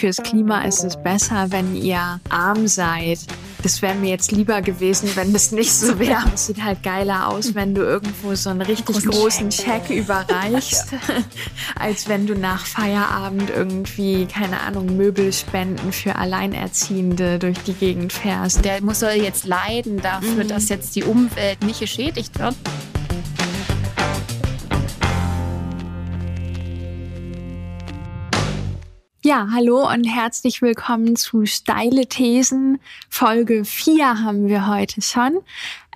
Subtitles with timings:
[0.00, 3.18] fürs Klima ist es besser, wenn ihr arm seid.
[3.62, 6.24] Das wäre mir jetzt lieber gewesen, wenn das nicht so wäre.
[6.32, 9.86] Es sieht halt geiler aus, wenn du irgendwo so einen richtig großen, großen Check.
[9.86, 10.86] Check überreichst,
[11.78, 18.64] als wenn du nach Feierabend irgendwie, keine Ahnung, Möbelspenden für Alleinerziehende durch die Gegend fährst.
[18.64, 20.48] Der muss doch jetzt leiden dafür, mhm.
[20.48, 22.56] dass jetzt die Umwelt nicht geschädigt wird.
[29.30, 32.80] Ja, hallo und herzlich willkommen zu Steile Thesen.
[33.08, 35.38] Folge 4 haben wir heute schon.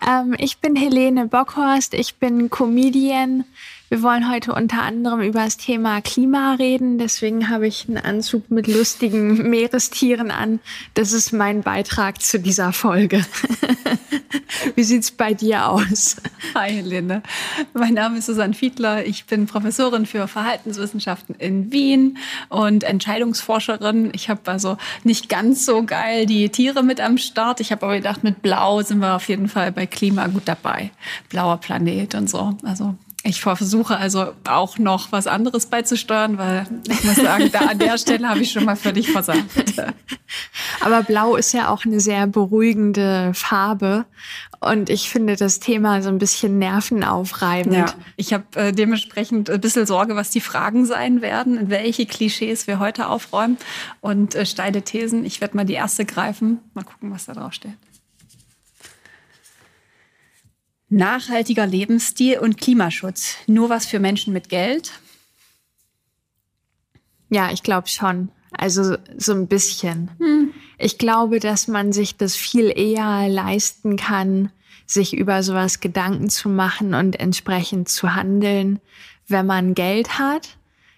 [0.08, 3.44] Ähm, ich bin Helene Bockhorst, ich bin Comedian.
[3.94, 6.98] Wir wollen heute unter anderem über das Thema Klima reden.
[6.98, 10.58] Deswegen habe ich einen Anzug mit lustigen Meerestieren an.
[10.94, 13.24] Das ist mein Beitrag zu dieser Folge.
[14.74, 16.16] Wie sieht's bei dir aus?
[16.56, 17.22] Hi Helene,
[17.72, 19.06] mein Name ist Susanne Fiedler.
[19.06, 24.10] Ich bin Professorin für Verhaltenswissenschaften in Wien und Entscheidungsforscherin.
[24.12, 27.60] Ich habe also nicht ganz so geil die Tiere mit am Start.
[27.60, 30.90] Ich habe aber gedacht, mit Blau sind wir auf jeden Fall bei Klima gut dabei.
[31.28, 32.58] Blauer Planet und so.
[32.64, 37.78] Also ich versuche also auch noch was anderes beizusteuern, weil ich muss sagen, da an
[37.78, 39.40] der Stelle habe ich schon mal völlig versagt.
[40.80, 44.04] Aber Blau ist ja auch eine sehr beruhigende Farbe.
[44.60, 47.74] Und ich finde das Thema so ein bisschen nervenaufreibend.
[47.74, 52.04] Ja, ich habe äh, dementsprechend ein bisschen Sorge, was die Fragen sein werden, in welche
[52.04, 53.56] Klischees wir heute aufräumen.
[54.02, 55.24] Und äh, steile Thesen.
[55.24, 56.60] Ich werde mal die erste greifen.
[56.74, 57.76] Mal gucken, was da drauf steht.
[60.94, 63.36] Nachhaltiger Lebensstil und Klimaschutz.
[63.48, 64.92] Nur was für Menschen mit Geld?
[67.30, 68.30] Ja, ich glaube schon.
[68.52, 70.12] Also so ein bisschen.
[70.18, 70.54] Hm.
[70.78, 74.52] Ich glaube, dass man sich das viel eher leisten kann,
[74.86, 78.78] sich über sowas Gedanken zu machen und entsprechend zu handeln,
[79.26, 80.56] wenn man Geld hat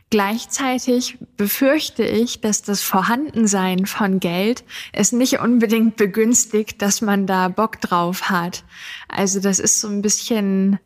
[0.08, 4.62] Gleichzeitig befürchte ich, dass das Vorhandensein von Geld
[4.92, 8.62] es nicht unbedingt begünstigt, dass man da Bock drauf hat.
[9.08, 10.78] Also das ist so ein bisschen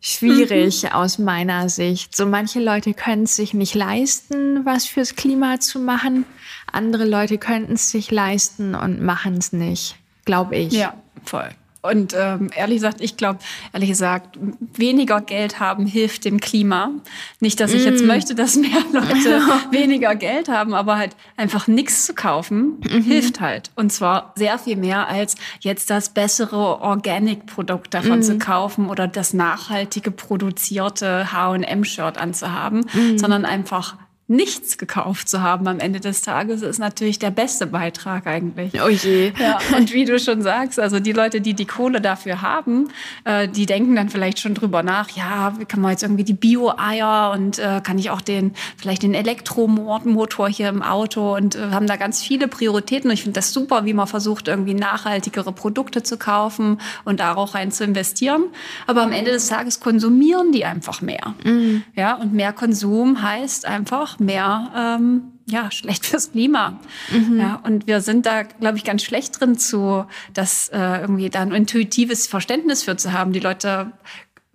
[0.00, 0.88] schwierig mhm.
[0.90, 2.16] aus meiner Sicht.
[2.16, 6.26] So manche Leute können es sich nicht leisten, was fürs Klima zu machen.
[6.70, 10.72] Andere Leute könnten es sich leisten und machen es nicht, glaube ich.
[10.72, 10.94] Ja,
[11.24, 11.50] voll.
[11.84, 13.40] Und ähm, ehrlich gesagt, ich glaube,
[13.74, 14.38] ehrlich gesagt,
[14.74, 16.92] weniger Geld haben hilft dem Klima.
[17.40, 18.06] Nicht, dass ich jetzt mm.
[18.06, 23.02] möchte, dass mehr Leute weniger Geld haben, aber halt einfach nichts zu kaufen, mhm.
[23.02, 23.70] hilft halt.
[23.76, 28.22] Und zwar sehr viel mehr als jetzt das bessere Organic-Produkt davon mm.
[28.22, 33.18] zu kaufen oder das nachhaltige produzierte H&M-Shirt anzuhaben, mm.
[33.18, 33.96] sondern einfach
[34.26, 38.80] nichts gekauft zu haben am Ende des Tages, ist natürlich der beste Beitrag eigentlich.
[38.82, 39.32] Oh je.
[39.38, 42.88] Ja, und wie du schon sagst, also die Leute, die die Kohle dafür haben,
[43.24, 46.32] äh, die denken dann vielleicht schon drüber nach, ja, wie kann man jetzt irgendwie die
[46.32, 51.70] Bio-Eier und äh, kann ich auch den, vielleicht den Elektromotor hier im Auto und äh,
[51.70, 53.10] haben da ganz viele Prioritäten.
[53.10, 57.34] Und ich finde das super, wie man versucht, irgendwie nachhaltigere Produkte zu kaufen und da
[57.34, 58.44] auch rein zu investieren.
[58.86, 61.34] Aber am Ende des Tages konsumieren die einfach mehr.
[61.44, 61.82] Mhm.
[61.94, 66.78] Ja, und mehr Konsum heißt einfach, mehr ähm, ja, schlecht fürs Klima.
[67.10, 67.38] Mhm.
[67.38, 71.40] Ja, und wir sind da, glaube ich, ganz schlecht drin, zu, das äh, irgendwie da
[71.40, 73.32] ein intuitives Verständnis für zu haben.
[73.32, 73.92] Die Leute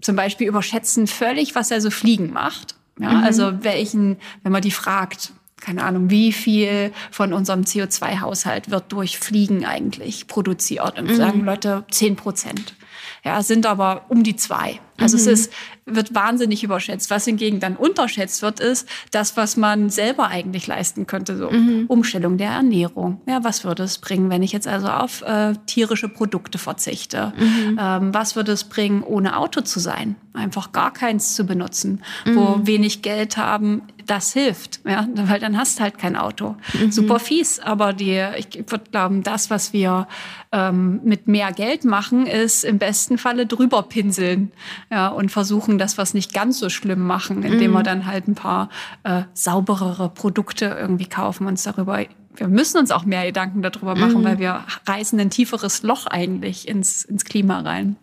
[0.01, 2.75] zum Beispiel überschätzen völlig, was er so Fliegen macht.
[2.99, 3.23] Ja, mhm.
[3.23, 5.31] Also welchen, wenn man die fragt,
[5.61, 10.99] keine Ahnung, wie viel von unserem CO2-Haushalt wird durch Fliegen eigentlich produziert?
[10.99, 11.15] Und mhm.
[11.15, 12.75] sagen Leute, zehn Prozent.
[13.23, 14.79] Ja, sind aber um die zwei.
[14.97, 15.21] Also mhm.
[15.21, 15.53] es ist,
[15.85, 17.09] wird wahnsinnig überschätzt.
[17.09, 21.37] Was hingegen dann unterschätzt wird, ist das, was man selber eigentlich leisten könnte.
[21.37, 21.85] So mhm.
[21.87, 23.21] Umstellung der Ernährung.
[23.27, 27.33] Ja, was würde es bringen, wenn ich jetzt also auf äh, tierische Produkte verzichte?
[27.37, 27.79] Mhm.
[27.81, 30.15] Ähm, was würde es bringen, ohne Auto zu sein?
[30.33, 32.67] Einfach gar keins zu benutzen, wo mhm.
[32.67, 36.55] wenig Geld haben, das hilft, ja, weil dann hast halt kein Auto.
[36.73, 36.91] Mhm.
[36.91, 40.07] Super fies, aber die, ich würde glauben, das, was wir
[40.51, 44.51] ähm, mit mehr Geld machen, ist im besten Falle drüber pinseln
[44.89, 47.75] ja, und versuchen, das, was nicht ganz so schlimm machen, indem mhm.
[47.75, 48.69] wir dann halt ein paar
[49.03, 51.99] äh, sauberere Produkte irgendwie kaufen, uns darüber
[52.35, 54.23] wir müssen uns auch mehr Gedanken darüber machen, mhm.
[54.23, 57.97] weil wir reißen ein tieferes Loch eigentlich ins, ins Klima rein.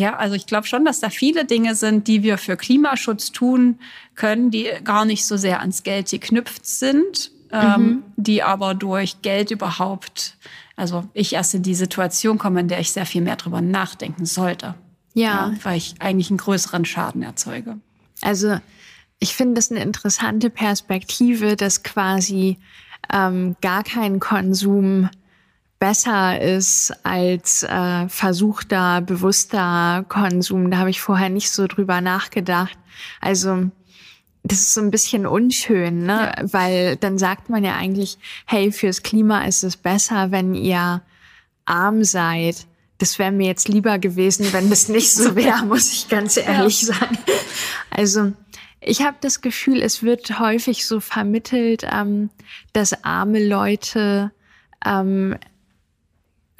[0.00, 3.78] Ja, also ich glaube schon, dass da viele Dinge sind, die wir für Klimaschutz tun
[4.14, 7.74] können, die gar nicht so sehr ans Geld geknüpft sind, ähm, mhm.
[7.74, 10.38] ähm, die aber durch Geld überhaupt,
[10.74, 14.24] also ich erst in die Situation komme, in der ich sehr viel mehr drüber nachdenken
[14.24, 14.74] sollte.
[15.12, 15.50] Ja.
[15.50, 17.76] ja weil ich eigentlich einen größeren Schaden erzeuge.
[18.22, 18.58] Also
[19.18, 22.56] ich finde das eine interessante Perspektive, dass quasi
[23.12, 25.10] ähm, gar kein Konsum
[25.80, 30.70] besser ist als äh, versuchter, bewusster Konsum.
[30.70, 32.78] Da habe ich vorher nicht so drüber nachgedacht.
[33.20, 33.70] Also
[34.42, 36.32] das ist so ein bisschen unschön, ne?
[36.36, 36.52] Ja.
[36.52, 41.02] Weil dann sagt man ja eigentlich, hey, fürs Klima ist es besser, wenn ihr
[41.64, 42.66] arm seid.
[42.98, 46.82] Das wäre mir jetzt lieber gewesen, wenn das nicht so wäre, muss ich ganz ehrlich
[46.82, 46.94] ja.
[46.94, 47.18] sagen.
[47.90, 48.32] Also
[48.80, 52.28] ich habe das Gefühl, es wird häufig so vermittelt, ähm,
[52.74, 54.30] dass arme Leute
[54.84, 55.36] ähm,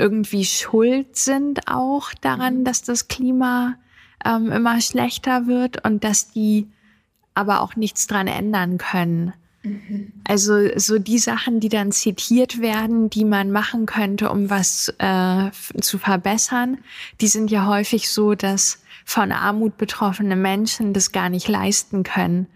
[0.00, 2.64] irgendwie schuld sind auch daran, mhm.
[2.64, 3.76] dass das Klima
[4.24, 6.68] ähm, immer schlechter wird und dass die
[7.34, 9.32] aber auch nichts dran ändern können.
[9.62, 10.12] Mhm.
[10.26, 15.50] Also so die Sachen, die dann zitiert werden, die man machen könnte, um was äh,
[15.80, 16.78] zu verbessern,
[17.20, 22.46] die sind ja häufig so, dass von Armut betroffene Menschen das gar nicht leisten können.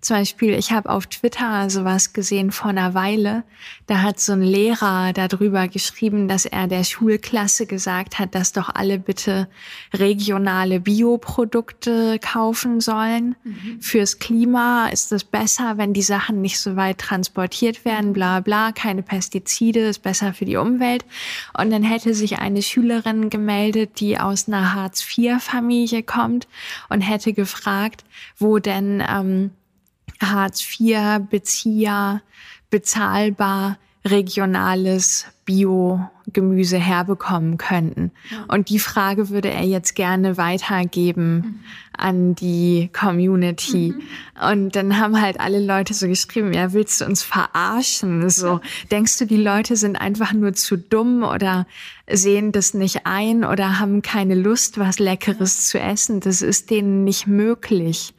[0.00, 3.44] Zum Beispiel, ich habe auf Twitter sowas gesehen vor einer Weile.
[3.86, 8.70] Da hat so ein Lehrer darüber geschrieben, dass er der Schulklasse gesagt hat, dass doch
[8.74, 9.46] alle bitte
[9.92, 13.36] regionale Bioprodukte kaufen sollen.
[13.44, 13.82] Mhm.
[13.82, 18.72] Fürs Klima ist es besser, wenn die Sachen nicht so weit transportiert werden, bla bla,
[18.72, 21.04] keine Pestizide, ist besser für die Umwelt.
[21.58, 26.48] Und dann hätte sich eine Schülerin gemeldet, die aus einer Hartz-IV-Familie kommt
[26.88, 28.04] und hätte gefragt,
[28.38, 29.50] wo denn ähm,
[30.20, 32.22] Hartz-IV-Bezieher
[32.70, 38.12] bezahlbar regionales Bio-Gemüse herbekommen könnten.
[38.48, 41.60] Und die Frage würde er jetzt gerne weitergeben mhm.
[41.96, 43.94] an die Community.
[43.94, 44.50] Mhm.
[44.50, 48.30] Und dann haben halt alle Leute so geschrieben, ja, willst du uns verarschen?
[48.30, 51.66] So, denkst du, die Leute sind einfach nur zu dumm oder
[52.10, 56.20] sehen das nicht ein oder haben keine Lust, was Leckeres zu essen?
[56.20, 58.14] Das ist denen nicht möglich.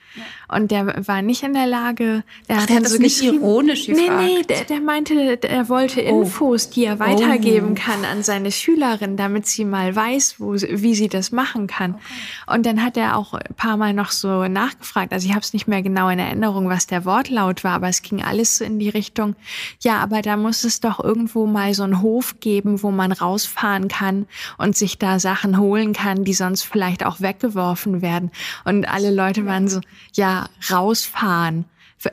[0.48, 3.22] Und der war nicht in der Lage, der Ach, hat der hat das so nicht
[3.22, 4.20] ironisch gefragt.
[4.20, 6.22] Nee, nee, der, der meinte, er wollte oh.
[6.22, 7.82] Infos, die er weitergeben oh.
[7.82, 11.96] kann an seine Schülerin, damit sie mal weiß, wo, wie sie das machen kann.
[11.96, 12.56] Okay.
[12.56, 15.14] Und dann hat er auch ein paar Mal noch so nachgefragt.
[15.14, 18.02] Also ich habe es nicht mehr genau in Erinnerung, was der Wortlaut war, aber es
[18.02, 19.36] ging alles so in die Richtung,
[19.80, 23.88] ja, aber da muss es doch irgendwo mal so einen Hof geben, wo man rausfahren
[23.88, 28.32] kann und sich da Sachen holen kann, die sonst vielleicht auch weggeworfen werden.
[28.66, 29.80] Und alle Leute waren so,
[30.14, 31.66] ja, rausfahren.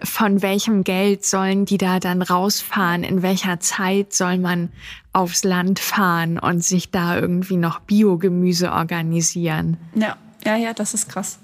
[0.04, 3.04] Von welchem Geld sollen die da dann rausfahren?
[3.04, 4.70] In welcher Zeit soll man
[5.14, 9.78] aufs Land fahren und sich da irgendwie noch Biogemüse organisieren?
[9.94, 11.38] Ja, ja, ja, das ist krass.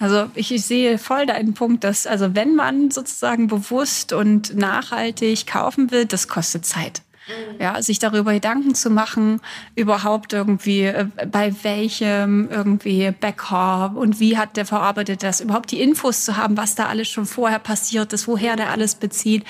[0.00, 5.46] Also ich, ich, sehe voll deinen Punkt, dass also wenn man sozusagen bewusst und nachhaltig
[5.46, 7.02] kaufen will, das kostet Zeit.
[7.26, 7.60] Mhm.
[7.60, 9.40] Ja, sich darüber Gedanken zu machen,
[9.74, 15.80] überhaupt irgendwie äh, bei welchem irgendwie Bäcker und wie hat der verarbeitet das, überhaupt die
[15.80, 19.44] Infos zu haben, was da alles schon vorher passiert ist, woher der alles bezieht,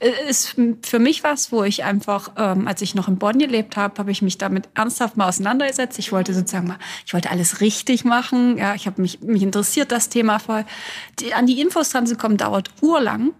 [0.00, 3.76] äh, ist für mich was, wo ich einfach, ähm, als ich noch in Bonn gelebt
[3.76, 5.98] habe, habe ich mich damit ernsthaft mal auseinandergesetzt.
[6.00, 8.58] Ich wollte sozusagen mal, ich wollte alles richtig machen.
[8.58, 10.64] Ja, ich habe mich, mich interessiert das Thema voll.
[11.20, 13.32] Die, an die Infos dran zu kommen, dauert urlang.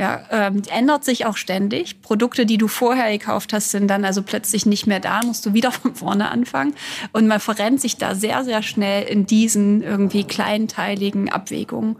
[0.00, 2.00] Ja, ähm, ändert sich auch ständig.
[2.00, 5.52] Produkte, die du vorher gekauft hast, sind dann also plötzlich nicht mehr da, musst du
[5.52, 6.74] wieder von vorne anfangen.
[7.12, 11.96] Und man verrennt sich da sehr, sehr schnell in diesen irgendwie kleinteiligen Abwägungen.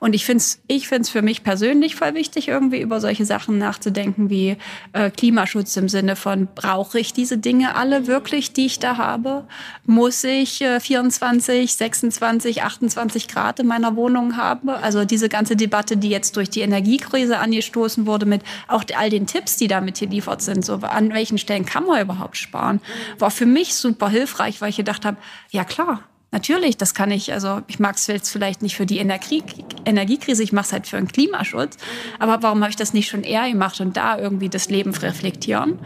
[0.00, 3.58] Und ich finde es ich find's für mich persönlich voll wichtig, irgendwie über solche Sachen
[3.58, 4.56] nachzudenken wie
[4.94, 9.46] äh, Klimaschutz im Sinne von, brauche ich diese Dinge alle wirklich, die ich da habe?
[9.84, 14.70] Muss ich äh, 24, 26, 28 Grad in meiner Wohnung haben?
[14.70, 19.10] Also diese ganze Debatte, die jetzt durch die Energiekrise Krise angestoßen wurde mit auch all
[19.10, 20.64] den Tipps, die damit geliefert sind.
[20.64, 22.80] So an welchen Stellen kann man überhaupt sparen?
[23.18, 25.16] War für mich super hilfreich, weil ich gedacht habe,
[25.50, 26.00] ja klar,
[26.32, 29.44] Natürlich, das kann ich, also ich mag es vielleicht nicht für die Energie,
[29.84, 31.76] Energiekrise, ich mache es halt für den Klimaschutz.
[32.18, 35.78] Aber warum habe ich das nicht schon eher gemacht und da irgendwie das Leben reflektieren?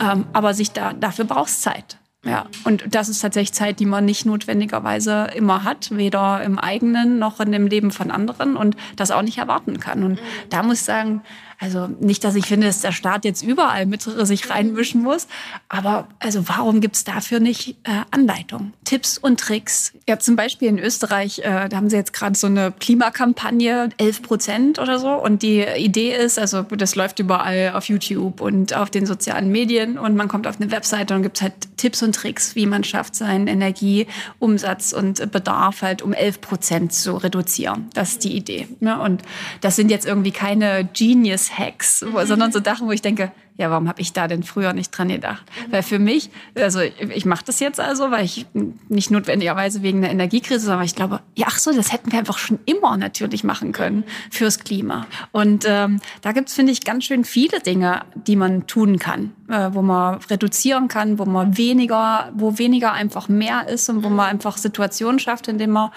[0.00, 1.99] Ähm, aber sich da, dafür braucht es Zeit.
[2.22, 7.18] Ja, und das ist tatsächlich Zeit, die man nicht notwendigerweise immer hat, weder im eigenen
[7.18, 10.02] noch in dem Leben von anderen und das auch nicht erwarten kann.
[10.02, 10.18] Und
[10.50, 11.22] da muss ich sagen,
[11.60, 15.26] also nicht, dass ich finde, dass der Staat jetzt überall mit sich reinmischen muss,
[15.68, 19.92] aber also warum gibt's dafür nicht äh, Anleitungen, Tipps und Tricks?
[20.08, 24.22] Ja, zum Beispiel in Österreich, äh, da haben sie jetzt gerade so eine Klimakampagne, 11
[24.22, 25.10] Prozent oder so.
[25.10, 29.98] Und die Idee ist, also das läuft überall auf YouTube und auf den sozialen Medien
[29.98, 33.14] und man kommt auf eine Webseite und gibt's halt Tipps und Tricks, wie man schafft,
[33.14, 37.90] seinen Energieumsatz und Bedarf halt um 11 Prozent zu reduzieren.
[37.92, 38.66] Das ist die Idee.
[38.80, 38.98] Ne?
[38.98, 39.22] Und
[39.60, 43.88] das sind jetzt irgendwie keine Genius Hacks, sondern so Sachen, wo ich denke, ja, warum
[43.88, 45.44] habe ich da denn früher nicht dran gedacht?
[45.68, 48.46] Weil für mich, also ich, mache das jetzt also, weil ich
[48.88, 52.38] nicht notwendigerweise wegen der Energiekrise, sondern ich glaube, ja, ach so, das hätten wir einfach
[52.38, 55.06] schon immer natürlich machen können fürs Klima.
[55.30, 59.68] Und ähm, da gibt's finde ich, ganz schön viele Dinge, die man tun kann, äh,
[59.74, 64.30] wo man reduzieren kann, wo man weniger, wo weniger einfach mehr ist und wo man
[64.30, 65.90] einfach Situationen schafft, in denen man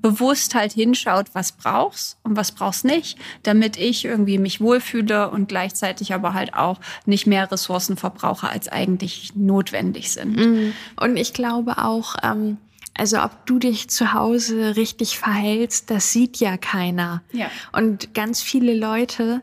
[0.00, 5.48] bewusst halt hinschaut, was brauchst und was brauchst nicht, damit ich irgendwie mich wohlfühle und
[5.48, 10.36] gleichzeitig aber halt auch nicht mehr Ressourcen verbrauche, als eigentlich notwendig sind.
[10.36, 10.72] Mhm.
[10.98, 12.56] Und ich glaube auch, ähm,
[12.94, 17.22] also ob du dich zu Hause richtig verhältst, das sieht ja keiner.
[17.32, 17.50] Ja.
[17.72, 19.42] Und ganz viele Leute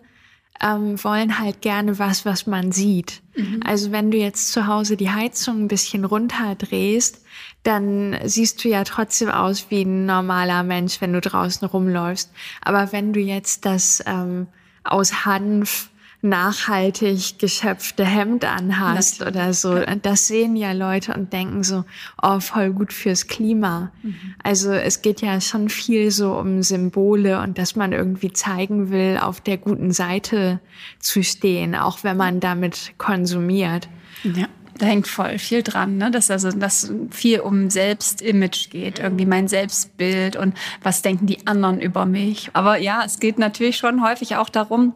[0.61, 3.21] ähm, wollen halt gerne was, was man sieht.
[3.35, 3.61] Mhm.
[3.63, 7.23] Also wenn du jetzt zu Hause die Heizung ein bisschen runterdrehst,
[7.63, 12.31] dann siehst du ja trotzdem aus wie ein normaler Mensch, wenn du draußen rumläufst.
[12.61, 14.47] Aber wenn du jetzt das ähm,
[14.83, 15.89] aus Hanf
[16.29, 19.43] nachhaltig geschöpfte Hemd anhast Natürlich.
[19.43, 19.71] oder so.
[19.71, 21.85] Und das sehen ja Leute und denken so,
[22.21, 23.91] oh, voll gut fürs Klima.
[24.03, 24.35] Mhm.
[24.43, 29.17] Also es geht ja schon viel so um Symbole und dass man irgendwie zeigen will,
[29.21, 30.59] auf der guten Seite
[30.99, 33.87] zu stehen, auch wenn man damit konsumiert.
[34.23, 34.47] Ja.
[34.77, 36.11] Da hängt voll viel dran, ne?
[36.11, 41.81] dass also dass viel um Selbstimage geht, irgendwie mein Selbstbild und was denken die anderen
[41.81, 42.51] über mich.
[42.53, 44.93] Aber ja, es geht natürlich schon häufig auch darum,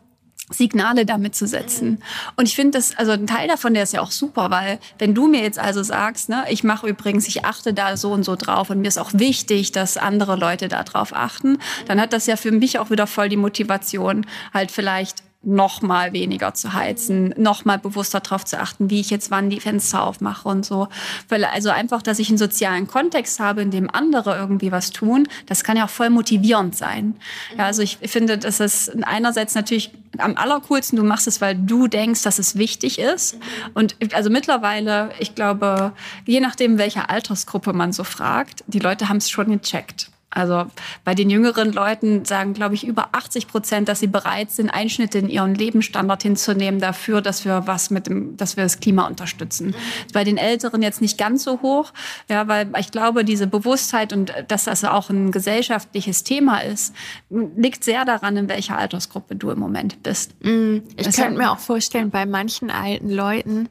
[0.52, 2.02] Signale damit zu setzen.
[2.36, 5.14] Und ich finde das, also ein Teil davon, der ist ja auch super, weil wenn
[5.14, 8.36] du mir jetzt also sagst, ne, ich mache übrigens, ich achte da so und so
[8.36, 12.28] drauf und mir ist auch wichtig, dass andere Leute da drauf achten, dann hat das
[12.28, 17.34] ja für mich auch wieder voll die Motivation, halt vielleicht noch mal weniger zu heizen,
[17.36, 20.88] noch mal bewusster darauf zu achten, wie ich jetzt wann die Fenster aufmache und so.
[21.30, 25.28] Weil also einfach, dass ich einen sozialen Kontext habe, in dem andere irgendwie was tun,
[25.48, 27.16] das kann ja auch voll motivierend sein.
[27.58, 31.88] Ja, also ich finde, dass es einerseits natürlich am allercoolsten, du machst es, weil du
[31.88, 33.38] denkst, dass es wichtig ist.
[33.74, 35.94] Und also mittlerweile, ich glaube,
[36.26, 40.12] je nachdem, welcher Altersgruppe man so fragt, die Leute haben es schon gecheckt.
[40.34, 40.66] Also
[41.04, 45.18] bei den jüngeren Leuten sagen, glaube ich, über 80 Prozent, dass sie bereit sind, Einschnitte
[45.18, 49.68] in ihren Lebensstandard hinzunehmen dafür, dass wir was mit dem, dass wir das Klima unterstützen.
[49.68, 49.76] Mhm.
[50.14, 51.92] Bei den Älteren jetzt nicht ganz so hoch,
[52.30, 56.96] ja, weil ich glaube, diese Bewusstheit und dass das auch ein gesellschaftliches Thema ist,
[57.30, 60.34] liegt sehr daran, in welcher Altersgruppe du im Moment bist.
[60.44, 60.84] Mhm.
[60.96, 63.68] Ich könnte mir auch vorstellen, bei manchen alten Leuten,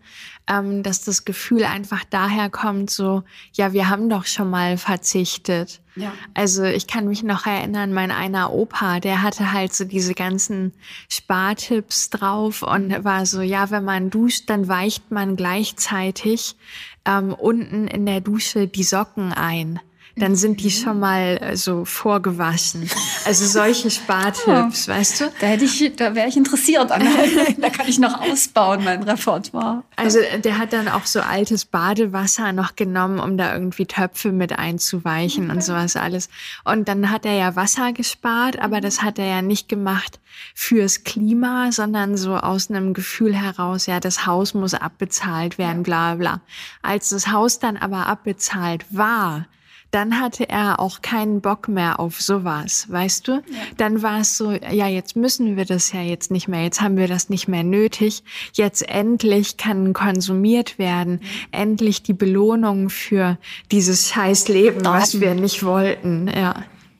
[0.47, 5.81] ähm, dass das Gefühl einfach daher kommt, so, ja, wir haben doch schon mal verzichtet.
[6.00, 6.12] Ja.
[6.35, 10.73] Also ich kann mich noch erinnern, mein einer Opa, der hatte halt so diese ganzen
[11.09, 16.57] Spartipps drauf und war so, ja, wenn man duscht, dann weicht man gleichzeitig
[17.04, 19.80] ähm, unten in der Dusche die Socken ein
[20.21, 22.89] dann sind die schon mal so vorgewaschen.
[23.25, 25.33] Also solche Spartipps, oh, weißt du?
[25.41, 27.07] Da hätte ich, da wäre ich interessiert an.
[27.59, 29.83] da kann ich noch ausbauen, mein Repertoire.
[29.97, 34.59] Also der hat dann auch so altes Badewasser noch genommen, um da irgendwie Töpfe mit
[34.59, 35.55] einzuweichen okay.
[35.55, 36.29] und sowas alles.
[36.65, 40.21] Und dann hat er ja Wasser gespart, aber das hat er ja nicht gemacht
[40.55, 46.15] fürs Klima, sondern so aus einem Gefühl heraus, ja, das Haus muss abbezahlt werden, bla
[46.15, 46.41] bla.
[46.83, 49.47] Als das Haus dann aber abbezahlt war,
[49.90, 53.32] dann hatte er auch keinen Bock mehr auf sowas, weißt du?
[53.32, 53.40] Ja.
[53.76, 56.97] Dann war es so, ja, jetzt müssen wir das ja jetzt nicht mehr, jetzt haben
[56.97, 61.49] wir das nicht mehr nötig, jetzt endlich kann konsumiert werden, mhm.
[61.52, 63.38] endlich die Belohnung für
[63.73, 66.54] dieses scheiß Leben, was wir nicht wollten, ja.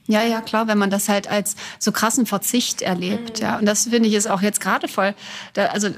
[0.07, 3.45] Ja, ja, klar, wenn man das halt als so krassen Verzicht erlebt, mhm.
[3.45, 3.59] ja.
[3.59, 5.15] Und das finde ich ist auch jetzt gerade voll,
[5.53, 5.91] da, also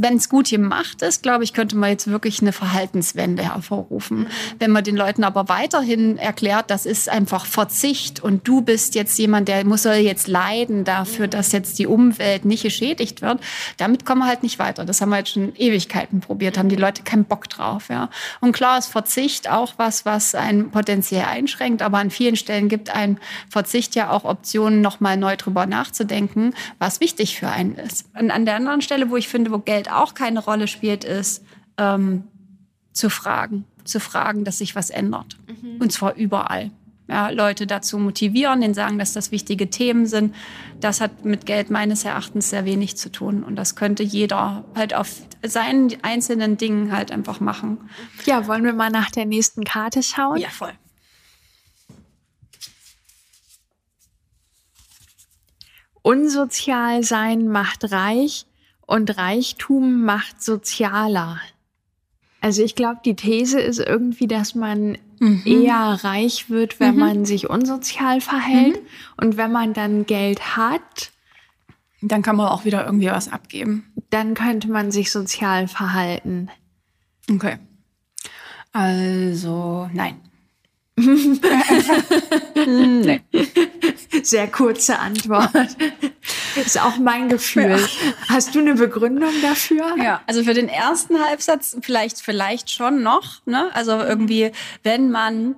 [0.00, 4.20] wenn es gut gemacht ist, glaube ich, könnte man jetzt wirklich eine Verhaltenswende hervorrufen.
[4.20, 4.26] Mhm.
[4.58, 9.18] Wenn man den Leuten aber weiterhin erklärt, das ist einfach Verzicht und du bist jetzt
[9.18, 11.30] jemand, der muss soll jetzt leiden dafür, mhm.
[11.30, 13.40] dass jetzt die Umwelt nicht geschädigt wird,
[13.76, 14.84] damit kommen wir halt nicht weiter.
[14.84, 17.88] Das haben wir jetzt schon Ewigkeiten probiert, haben die Leute keinen Bock drauf.
[17.88, 18.10] Ja.
[18.40, 22.94] Und klar ist Verzicht auch was, was einen potenziell einschränkt, aber an vielen Stellen gibt
[22.94, 28.06] ein Verzicht ja auch Optionen, nochmal neu drüber nachzudenken, was wichtig für einen ist.
[28.18, 31.44] Und an der anderen Stelle, wo ich finde, wo Geld auch keine Rolle spielt, ist
[31.76, 32.24] ähm,
[32.92, 35.36] zu fragen, zu fragen, dass sich was ändert.
[35.46, 35.80] Mhm.
[35.80, 36.70] Und zwar überall.
[37.08, 40.34] Ja, Leute dazu motivieren, denen sagen, dass das wichtige Themen sind.
[40.78, 43.42] Das hat mit Geld meines Erachtens sehr wenig zu tun.
[43.42, 47.78] Und das könnte jeder halt auf seinen einzelnen Dingen halt einfach machen.
[48.26, 50.36] Ja, wollen wir mal nach der nächsten Karte schauen?
[50.36, 50.72] Ja, voll.
[56.02, 58.46] Unsozial sein macht reich,
[58.88, 61.38] und Reichtum macht sozialer.
[62.40, 65.42] Also ich glaube, die These ist irgendwie, dass man mhm.
[65.44, 67.00] eher reich wird, wenn mhm.
[67.00, 68.80] man sich unsozial verhält.
[68.80, 68.86] Mhm.
[69.18, 71.12] Und wenn man dann Geld hat,
[72.00, 73.92] Dann kann man auch wieder irgendwie was abgeben.
[74.10, 76.48] Dann könnte man sich sozial verhalten.
[77.30, 77.58] Okay.
[78.72, 80.20] Also, nein.
[82.66, 83.20] Nee.
[84.22, 85.76] Sehr kurze Antwort.
[86.56, 87.70] Ist auch mein Gefühl.
[87.70, 87.78] Ja.
[88.28, 89.94] Hast du eine Begründung dafür?
[90.02, 93.46] Ja, also für den ersten Halbsatz vielleicht, vielleicht schon noch.
[93.46, 93.70] Ne?
[93.74, 94.52] Also irgendwie,
[94.82, 95.56] wenn man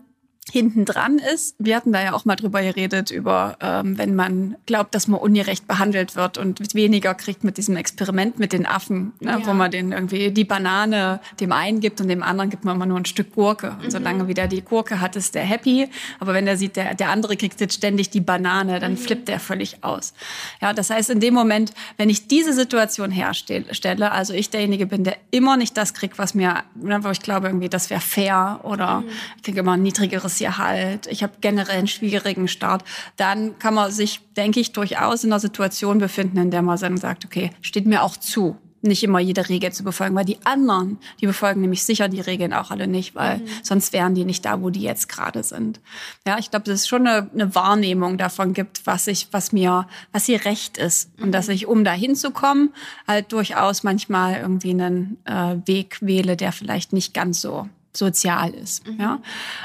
[0.50, 1.54] hinten dran ist.
[1.58, 5.20] Wir hatten da ja auch mal drüber geredet, über ähm, wenn man glaubt, dass man
[5.20, 9.46] ungerecht behandelt wird und weniger kriegt mit diesem Experiment mit den Affen, ne, ja.
[9.46, 12.86] wo man den irgendwie die Banane dem einen gibt und dem anderen gibt man immer
[12.86, 13.70] nur ein Stück Gurke.
[13.70, 13.90] Und mhm.
[13.90, 15.88] solange wieder die Gurke hat, ist der happy.
[16.18, 18.96] Aber wenn er sieht, der, der andere kriegt jetzt ständig die Banane, dann mhm.
[18.96, 20.12] flippt der völlig aus.
[20.60, 25.04] Ja, das heißt, in dem Moment, wenn ich diese Situation herstelle, also ich derjenige bin,
[25.04, 28.60] der immer nicht das kriegt, was mir, ne, wo ich glaube irgendwie, das wäre fair
[28.64, 29.08] oder mhm.
[29.36, 32.84] ich kriege immer ein niedrigeres Lebensunterhalt, ich habe generell einen schwierigen Start,
[33.16, 36.96] dann kann man sich, denke ich, durchaus in einer Situation befinden, in der man dann
[36.96, 40.98] sagt, okay, steht mir auch zu, nicht immer jede Regel zu befolgen, weil die anderen,
[41.20, 43.46] die befolgen nämlich sicher die Regeln auch alle nicht, weil mhm.
[43.62, 45.80] sonst wären die nicht da, wo die jetzt gerade sind.
[46.26, 49.86] Ja, ich glaube, dass es schon eine, eine, Wahrnehmung davon gibt, was ich, was mir,
[50.12, 51.24] was hier recht ist mhm.
[51.24, 52.72] und dass ich, um da hinzukommen,
[53.06, 58.86] halt durchaus manchmal irgendwie einen äh, Weg wähle, der vielleicht nicht ganz so sozial ist.
[58.86, 59.00] Mhm.
[59.00, 59.22] Ja?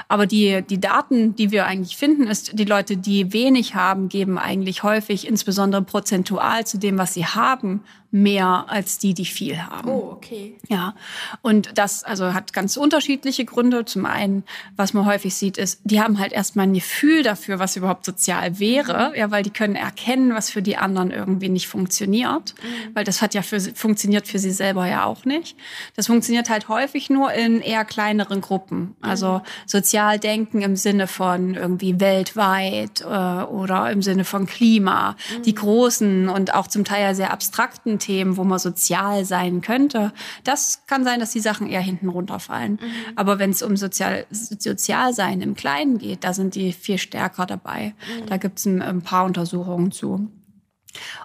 [0.07, 4.37] Aber die, die Daten, die wir eigentlich finden, ist, die Leute, die wenig haben, geben
[4.37, 7.81] eigentlich häufig, insbesondere prozentual zu dem, was sie haben,
[8.11, 9.89] mehr als die, die viel haben.
[9.89, 10.55] Oh, okay.
[10.69, 10.95] Ja.
[11.41, 13.85] Und das also hat ganz unterschiedliche Gründe.
[13.85, 14.43] Zum einen,
[14.75, 18.59] was man häufig sieht, ist, die haben halt erstmal ein Gefühl dafür, was überhaupt sozial
[18.59, 22.95] wäre, ja, weil die können erkennen, was für die anderen irgendwie nicht funktioniert, mhm.
[22.95, 25.57] weil das hat ja für funktioniert für sie selber ja auch nicht.
[25.95, 28.95] Das funktioniert halt häufig nur in eher kleineren Gruppen.
[29.01, 29.41] Also mhm.
[29.65, 35.11] sozial denken im Sinne von irgendwie weltweit äh, oder im Sinne von Klima.
[35.11, 35.43] Mhm.
[35.43, 40.13] Die großen und auch zum Teil ja sehr abstrakten Themen, wo man sozial sein könnte,
[40.43, 42.73] das kann sein, dass die Sachen eher hinten runterfallen.
[42.73, 43.17] Mhm.
[43.17, 47.93] Aber wenn es um sozial, Sozialsein im Kleinen geht, da sind die viel stärker dabei.
[48.19, 48.25] Mhm.
[48.27, 50.29] Da gibt es ein, ein paar Untersuchungen zu.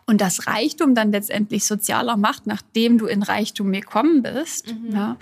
[0.07, 4.75] Und das Reichtum dann letztendlich sozialer macht, nachdem du in Reichtum gekommen bist.
[4.75, 4.93] Mhm.
[4.93, 5.17] Ja,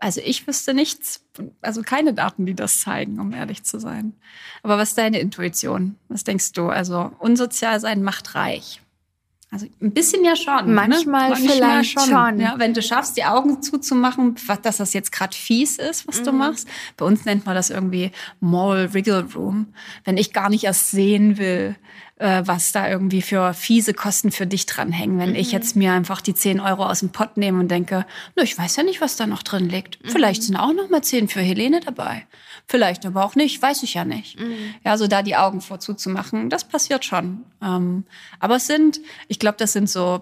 [0.00, 1.22] also ich wüsste nichts,
[1.60, 4.14] also keine Daten, die das zeigen, um ehrlich zu sein.
[4.62, 5.96] Aber was ist deine Intuition?
[6.08, 6.68] Was denkst du?
[6.68, 8.80] Also unsozial sein macht reich.
[9.52, 10.72] Also ein bisschen ja schon.
[10.72, 11.34] Manchmal, ne?
[11.34, 12.04] Manchmal vielleicht schon.
[12.04, 12.40] schon.
[12.40, 16.24] Ja, wenn du schaffst, die Augen zuzumachen, dass das jetzt gerade fies ist, was mhm.
[16.24, 16.68] du machst.
[16.96, 19.74] Bei uns nennt man das irgendwie Moral Wriggle Room.
[20.04, 21.74] Wenn ich gar nicht erst sehen will,
[22.20, 25.18] äh, was da irgendwie für fiese Kosten für dich dranhängen.
[25.18, 25.36] Wenn mhm.
[25.36, 28.04] ich jetzt mir einfach die 10 Euro aus dem Pott nehme und denke,
[28.36, 30.04] no, ich weiß ja nicht, was da noch drin liegt.
[30.04, 30.10] Mhm.
[30.10, 32.26] Vielleicht sind auch noch mal 10 für Helene dabei.
[32.66, 34.38] Vielleicht aber auch nicht, weiß ich ja nicht.
[34.38, 34.74] Mhm.
[34.84, 37.44] Ja, so da die Augen vorzuzumachen, das passiert schon.
[37.62, 38.04] Ähm,
[38.38, 40.20] aber es sind, ich glaube, das sind so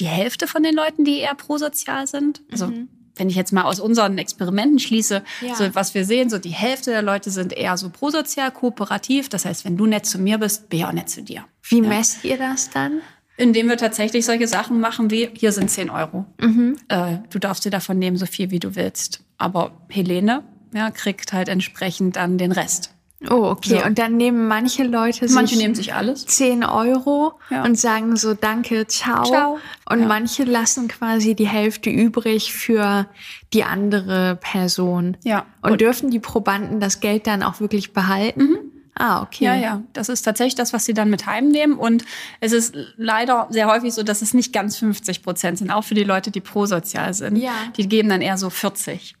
[0.00, 2.42] die Hälfte von den Leuten, die eher prosozial sind.
[2.50, 5.54] Also mhm wenn ich jetzt mal aus unseren Experimenten schließe, ja.
[5.54, 9.28] so was wir sehen, so die Hälfte der Leute sind eher so prosozial, kooperativ.
[9.28, 11.44] Das heißt, wenn du nett zu mir bist, bin ich auch nett zu dir.
[11.62, 11.88] Wie ja.
[11.88, 13.00] messt ihr das dann?
[13.36, 16.26] Indem wir tatsächlich solche Sachen machen wie, hier sind 10 Euro.
[16.40, 16.76] Mhm.
[16.88, 19.24] Äh, du darfst dir davon nehmen, so viel wie du willst.
[19.38, 20.44] Aber Helene
[20.74, 22.91] ja, kriegt halt entsprechend dann den Rest.
[23.30, 23.78] Oh, okay.
[23.80, 23.86] So.
[23.86, 27.64] Und dann nehmen manche Leute sich manche nehmen sich alles 10 Euro ja.
[27.64, 29.24] und sagen so Danke, ciao.
[29.24, 29.58] ciao.
[29.88, 30.06] Und ja.
[30.06, 33.06] manche lassen quasi die Hälfte übrig für
[33.52, 35.16] die andere Person.
[35.24, 35.46] Ja.
[35.62, 38.42] Und, und dürfen die Probanden das Geld dann auch wirklich behalten?
[38.42, 38.58] Mhm.
[38.94, 39.44] Ah, okay.
[39.44, 39.82] Ja, ja.
[39.94, 41.78] Das ist tatsächlich das, was sie dann mit heimnehmen.
[41.78, 42.04] Und
[42.40, 45.94] es ist leider sehr häufig so, dass es nicht ganz 50 Prozent sind, auch für
[45.94, 47.36] die Leute, die prosozial sind.
[47.36, 47.52] Ja.
[47.76, 49.14] Die geben dann eher so 40.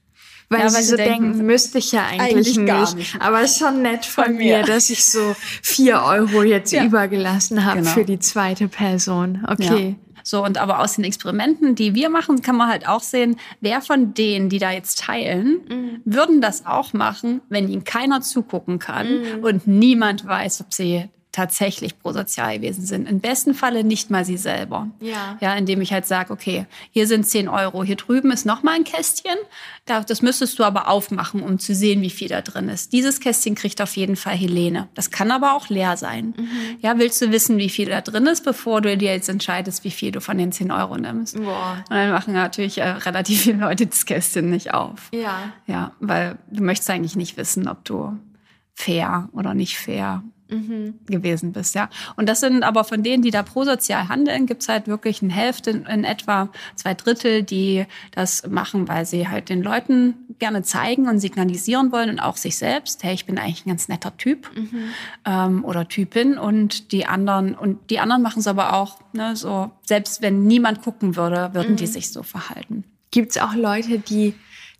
[0.52, 2.66] Weil, ja, weil sie so denken, denken, müsste ich ja eigentlich, eigentlich nicht.
[2.66, 3.20] Gar nicht.
[3.20, 6.84] Aber es ist schon nett von, von mir, dass ich so vier Euro jetzt ja.
[6.84, 7.90] übergelassen habe genau.
[7.90, 9.44] für die zweite Person.
[9.48, 9.96] Okay.
[9.98, 10.12] Ja.
[10.24, 13.80] So, und aber aus den Experimenten, die wir machen, kann man halt auch sehen, wer
[13.80, 16.00] von denen, die da jetzt teilen, mhm.
[16.04, 19.44] würden das auch machen, wenn ihnen keiner zugucken kann mhm.
[19.44, 23.08] und niemand weiß, ob sie tatsächlich prosozial gewesen sind.
[23.08, 24.88] Im besten Falle nicht mal sie selber.
[25.00, 25.38] Ja.
[25.40, 28.74] Ja, indem ich halt sage, okay, hier sind 10 Euro, hier drüben ist noch mal
[28.74, 29.36] ein Kästchen.
[29.86, 32.92] Das müsstest du aber aufmachen, um zu sehen, wie viel da drin ist.
[32.92, 34.88] Dieses Kästchen kriegt auf jeden Fall Helene.
[34.94, 36.34] Das kann aber auch leer sein.
[36.36, 36.78] Mhm.
[36.80, 39.90] Ja, willst du wissen, wie viel da drin ist, bevor du dir jetzt entscheidest, wie
[39.90, 41.36] viel du von den 10 Euro nimmst?
[41.36, 41.82] Boah.
[41.88, 45.08] Und dann machen natürlich äh, relativ viele Leute das Kästchen nicht auf.
[45.14, 45.52] Ja.
[45.66, 48.18] Ja, weil du möchtest eigentlich nicht wissen, ob du
[48.82, 50.94] fair oder nicht fair mhm.
[51.06, 51.88] gewesen bist, ja.
[52.16, 55.70] Und das sind aber von denen, die da prosozial handeln, gibt's halt wirklich eine Hälfte
[55.70, 61.20] in etwa, zwei Drittel, die das machen, weil sie halt den Leuten gerne zeigen und
[61.20, 64.90] signalisieren wollen und auch sich selbst, hey, ich bin eigentlich ein ganz netter Typ mhm.
[65.24, 69.70] ähm, oder Typin und die anderen und die anderen machen es aber auch, ne, so
[69.84, 71.76] selbst wenn niemand gucken würde, würden mhm.
[71.76, 72.84] die sich so verhalten.
[73.10, 74.34] Gibt es auch Leute, die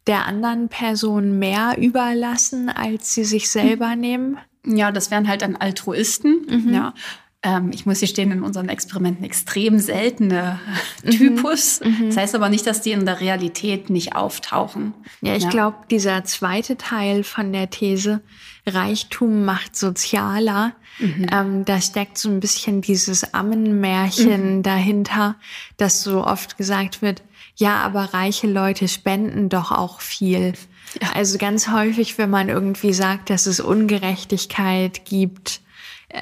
[0.06, 4.00] der anderen Person mehr überlassen, als sie sich selber mhm.
[4.00, 4.38] nehmen?
[4.64, 6.46] Ja, das wären halt dann Altruisten.
[6.48, 6.74] Mhm.
[6.74, 6.94] Ja,
[7.42, 10.60] ähm, ich muss hier stehen, in unseren Experimenten extrem seltene
[11.04, 11.10] mhm.
[11.10, 11.80] Typus.
[11.80, 12.06] Mhm.
[12.06, 14.94] Das heißt aber nicht, dass die in der Realität nicht auftauchen.
[15.20, 15.50] Ja, ich ja.
[15.50, 18.20] glaube, dieser zweite Teil von der These,
[18.66, 21.26] Reichtum macht sozialer, mhm.
[21.32, 24.62] ähm, da steckt so ein bisschen dieses Ammenmärchen mhm.
[24.62, 25.36] dahinter,
[25.76, 27.22] dass so oft gesagt wird,
[27.56, 30.54] ja, aber reiche Leute spenden doch auch viel.
[31.00, 31.12] Ja.
[31.14, 35.60] Also ganz häufig, wenn man irgendwie sagt, dass es Ungerechtigkeit gibt,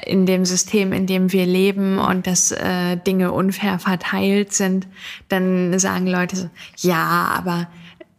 [0.07, 4.87] in dem System, in dem wir leben und dass äh, Dinge unfair verteilt sind,
[5.29, 7.69] dann sagen Leute so, ja, aber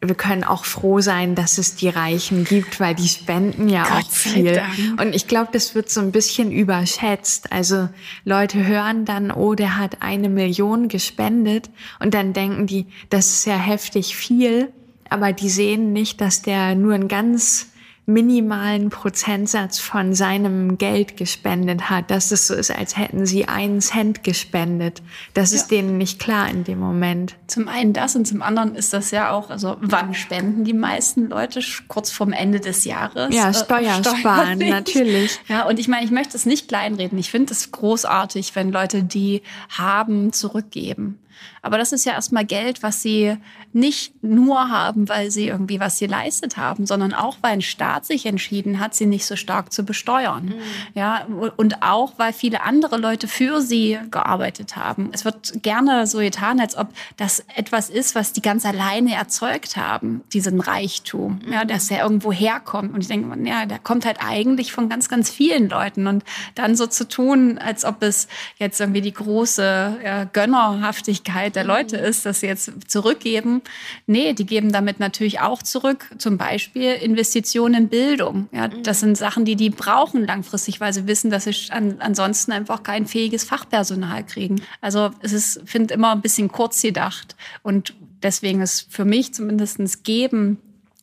[0.04, 4.06] wir können auch froh sein, dass es die Reichen gibt, weil die spenden ja Gott
[4.06, 4.62] auch viel.
[5.00, 7.52] Und ich glaube, das wird so ein bisschen überschätzt.
[7.52, 7.88] Also
[8.26, 13.46] Leute hören dann, oh, der hat eine Million gespendet und dann denken die, das ist
[13.46, 14.72] ja heftig viel,
[15.10, 17.68] aber die sehen nicht, dass der nur ein ganz
[18.06, 23.80] minimalen Prozentsatz von seinem Geld gespendet hat, dass es so ist, als hätten sie einen
[23.80, 25.02] Cent gespendet.
[25.34, 25.58] Das ja.
[25.58, 27.36] ist denen nicht klar in dem Moment.
[27.48, 31.30] Zum einen das und zum anderen ist das ja auch, also wann spenden die meisten
[31.30, 33.34] Leute kurz vorm Ende des Jahres?
[33.36, 35.40] Ja, Steuersparen, äh, natürlich.
[35.48, 37.20] Ja, und ich meine, ich möchte es nicht kleinreden.
[37.20, 41.20] Ich finde es großartig, wenn Leute, die haben, zurückgeben.
[41.62, 43.38] Aber das ist ja erstmal Geld, was sie
[43.73, 48.06] nicht nur haben, weil sie irgendwie was sie leistet haben, sondern auch, weil ein Staat
[48.06, 50.45] sich entschieden hat, sie nicht so stark zu besteuern.
[50.45, 50.54] Mhm.
[50.93, 51.25] Ja,
[51.56, 55.10] und auch, weil viele andere Leute für sie gearbeitet haben.
[55.13, 59.77] Es wird gerne so getan, als ob das etwas ist, was die ganz alleine erzeugt
[59.77, 61.54] haben, diesen Reichtum, mhm.
[61.54, 62.93] ja, dass er irgendwo herkommt.
[62.93, 66.08] Und ich denke, ja, der kommt halt eigentlich von ganz, ganz vielen Leuten.
[66.08, 66.23] Und
[66.56, 68.27] dann so zu tun, als ob es
[68.58, 72.04] jetzt irgendwie die große ja, Gönnerhaftigkeit der Leute mhm.
[72.04, 73.62] ist, dass sie jetzt zurückgeben.
[74.08, 76.10] Nee, die geben damit natürlich auch zurück.
[76.17, 78.48] Zum Beispiel Investitionen in Bildung.
[78.52, 78.84] Ja, mhm.
[78.84, 82.84] das sind Sachen, die die brauchen langfristig, weil sie wissen, dass sie an, ansonsten einfach
[82.84, 84.62] kein fähiges Fachpersonal kriegen.
[84.82, 87.36] Also es ist, finde immer ein bisschen kurz gedacht.
[87.63, 90.58] Und deswegen ist für mich zumindestens Geben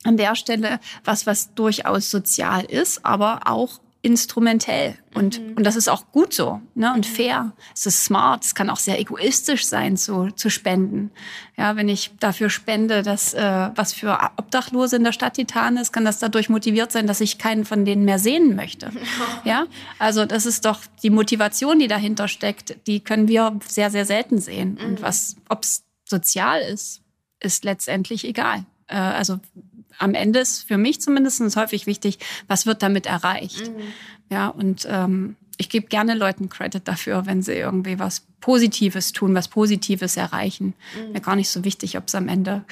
[0.04, 4.96] an der Stelle was, was durchaus sozial ist, aber auch instrumentell.
[5.14, 5.54] Und, mhm.
[5.56, 6.92] und das ist auch gut so ne?
[6.94, 7.14] und mhm.
[7.14, 7.52] fair.
[7.74, 8.44] Es ist smart.
[8.44, 11.10] Es kann auch sehr egoistisch sein, zu, zu spenden.
[11.56, 15.92] Ja, wenn ich dafür spende, dass äh, was für Obdachlose in der Stadt Titan ist,
[15.92, 18.90] kann das dadurch motiviert sein, dass ich keinen von denen mehr sehen möchte.
[19.44, 19.66] Ja,
[19.98, 22.76] also das ist doch die Motivation, die dahinter steckt.
[22.86, 24.78] Die können wir sehr, sehr selten sehen.
[24.80, 24.86] Mhm.
[24.86, 27.02] Und was, ob es sozial ist,
[27.40, 28.64] ist letztendlich egal.
[28.88, 29.38] Äh, also
[29.98, 33.68] am Ende ist für mich zumindest häufig wichtig, was wird damit erreicht.
[33.68, 33.82] Mhm.
[34.30, 39.34] Ja, und ähm, ich gebe gerne Leuten Credit dafür, wenn sie irgendwie was Positives tun,
[39.34, 40.74] was Positives erreichen.
[40.96, 41.12] Mhm.
[41.12, 42.64] Mir gar nicht so wichtig, ob es am Ende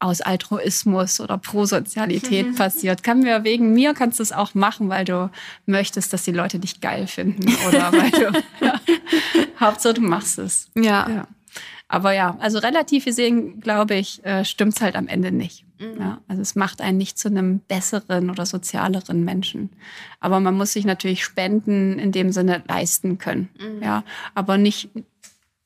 [0.00, 3.02] aus Altruismus oder Prosozialität passiert.
[3.02, 5.30] Kann mir wegen mir kannst du es auch machen, weil du
[5.66, 8.80] möchtest, dass die Leute dich geil finden oder weil du ja,
[9.60, 10.68] Hauptsache du machst es.
[10.74, 11.08] Ja.
[11.08, 11.28] ja.
[11.92, 15.64] Aber ja, also relativ gesehen, glaube ich, äh, stimmt's halt am Ende nicht.
[15.80, 16.00] Mhm.
[16.00, 19.70] Ja, also es macht einen nicht zu einem besseren oder sozialeren Menschen.
[20.20, 23.48] Aber man muss sich natürlich Spenden in dem Sinne leisten können.
[23.58, 23.82] Mhm.
[23.82, 24.04] Ja,
[24.36, 24.90] aber nicht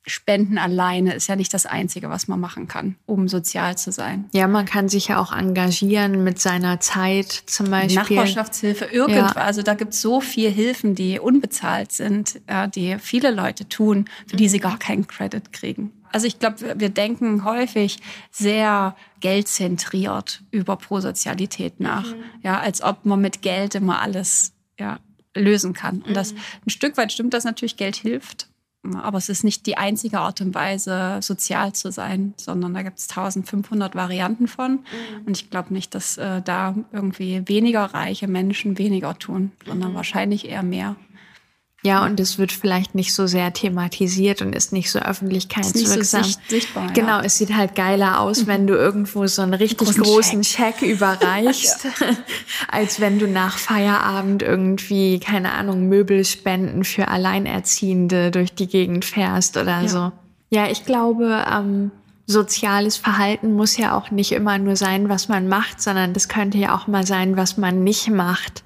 [0.06, 4.26] Spenden alleine ist ja nicht das Einzige, was man machen kann, um sozial zu sein.
[4.34, 8.16] Ja, man kann sich ja auch engagieren mit seiner Zeit zum Beispiel.
[8.16, 9.34] Nachbarschaftshilfe, irgendwas.
[9.34, 9.40] Ja.
[9.40, 12.40] Also da gibt es so viel Hilfen, die unbezahlt sind,
[12.74, 15.90] die viele Leute tun, für die sie gar keinen Credit kriegen.
[16.12, 17.98] Also ich glaube, wir denken häufig
[18.30, 22.06] sehr geldzentriert über Prosozialität nach.
[22.06, 22.22] Mhm.
[22.42, 25.00] Ja, als ob man mit Geld immer alles ja,
[25.34, 26.02] lösen kann.
[26.02, 26.38] Und das mhm.
[26.66, 28.48] ein Stück weit stimmt das natürlich, Geld hilft.
[29.02, 32.98] Aber es ist nicht die einzige Art und Weise, sozial zu sein, sondern da gibt
[32.98, 34.72] es 1500 Varianten von.
[34.72, 35.26] Mhm.
[35.26, 39.96] Und ich glaube nicht, dass äh, da irgendwie weniger reiche Menschen weniger tun, sondern mhm.
[39.96, 40.96] wahrscheinlich eher mehr.
[41.84, 46.22] Ja, und es wird vielleicht nicht so sehr thematisiert und ist nicht so öffentlichkeitswirksam.
[46.22, 49.78] Nicht so sichtbar, genau, es sieht halt geiler aus, wenn du irgendwo so einen richtig
[49.78, 50.78] großen, großen Check.
[50.78, 52.06] Check überreichst, ja.
[52.68, 59.58] als wenn du nach Feierabend irgendwie, keine Ahnung, Möbelspenden für Alleinerziehende durch die Gegend fährst
[59.58, 59.88] oder ja.
[59.88, 60.12] so.
[60.48, 61.90] Ja, ich glaube, ähm,
[62.26, 66.56] soziales Verhalten muss ja auch nicht immer nur sein, was man macht, sondern das könnte
[66.56, 68.64] ja auch mal sein, was man nicht macht.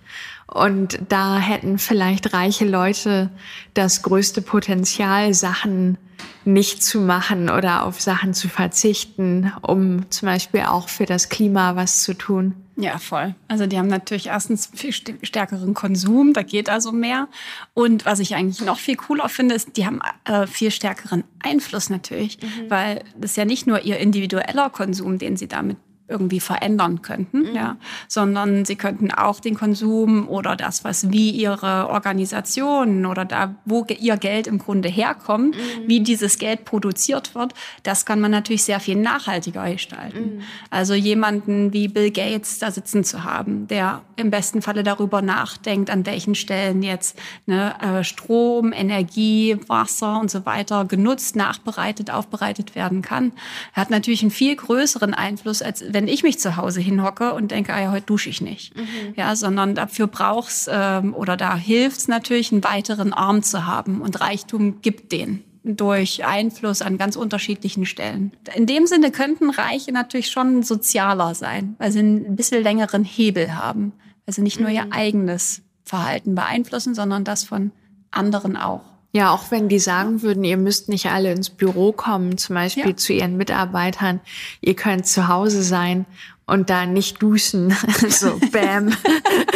[0.53, 3.31] Und da hätten vielleicht reiche Leute
[3.75, 5.99] das größte Potenzial, Sachen
[6.45, 11.77] nicht zu machen oder auf Sachen zu verzichten, um zum Beispiel auch für das Klima
[11.77, 12.55] was zu tun.
[12.77, 13.35] Ja, voll.
[13.49, 17.29] Also die haben natürlich erstens viel stärkeren Konsum, da geht also mehr.
[17.75, 21.91] Und was ich eigentlich noch viel cooler finde, ist, die haben äh, viel stärkeren Einfluss
[21.91, 22.71] natürlich, mhm.
[22.71, 25.77] weil das ist ja nicht nur ihr individueller Konsum, den sie damit
[26.09, 27.55] irgendwie verändern könnten, mhm.
[27.55, 27.77] ja,
[28.09, 33.85] sondern sie könnten auch den Konsum oder das, was wie ihre Organisationen oder da, wo
[33.85, 35.89] ihr Geld im Grunde herkommt, mhm.
[35.89, 40.37] wie dieses Geld produziert wird, das kann man natürlich sehr viel nachhaltiger gestalten.
[40.37, 40.43] Mhm.
[40.71, 45.91] Also jemanden wie Bill Gates da sitzen zu haben, der im besten Falle darüber nachdenkt,
[45.91, 52.75] an welchen Stellen jetzt ne, äh, Strom, Energie, Wasser und so weiter genutzt, nachbereitet, aufbereitet
[52.75, 53.33] werden kann,
[53.75, 57.51] er hat natürlich einen viel größeren Einfluss, als wenn ich mich zu Hause hinhocke und
[57.51, 58.77] denke, ah ja, heute dusche ich nicht.
[58.77, 59.15] Mhm.
[59.17, 64.01] Ja, sondern dafür brauchst ähm, oder da hilft's natürlich, einen weiteren Arm zu haben.
[64.03, 68.33] Und Reichtum gibt den durch Einfluss an ganz unterschiedlichen Stellen.
[68.55, 73.55] In dem Sinne könnten Reiche natürlich schon sozialer sein, weil sie ein bisschen längeren Hebel
[73.55, 73.93] haben.
[74.25, 74.93] Weil sie nicht nur ihr mhm.
[74.93, 77.73] eigenes Verhalten beeinflussen, sondern das von
[78.11, 78.98] anderen auch.
[79.13, 82.91] Ja, auch wenn die sagen würden, ihr müsst nicht alle ins Büro kommen, zum Beispiel
[82.91, 82.97] ja.
[82.97, 84.21] zu ihren Mitarbeitern,
[84.61, 86.05] ihr könnt zu Hause sein
[86.47, 87.75] und da nicht duschen.
[88.09, 88.91] so, bam.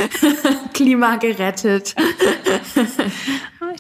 [0.73, 1.95] Klima gerettet.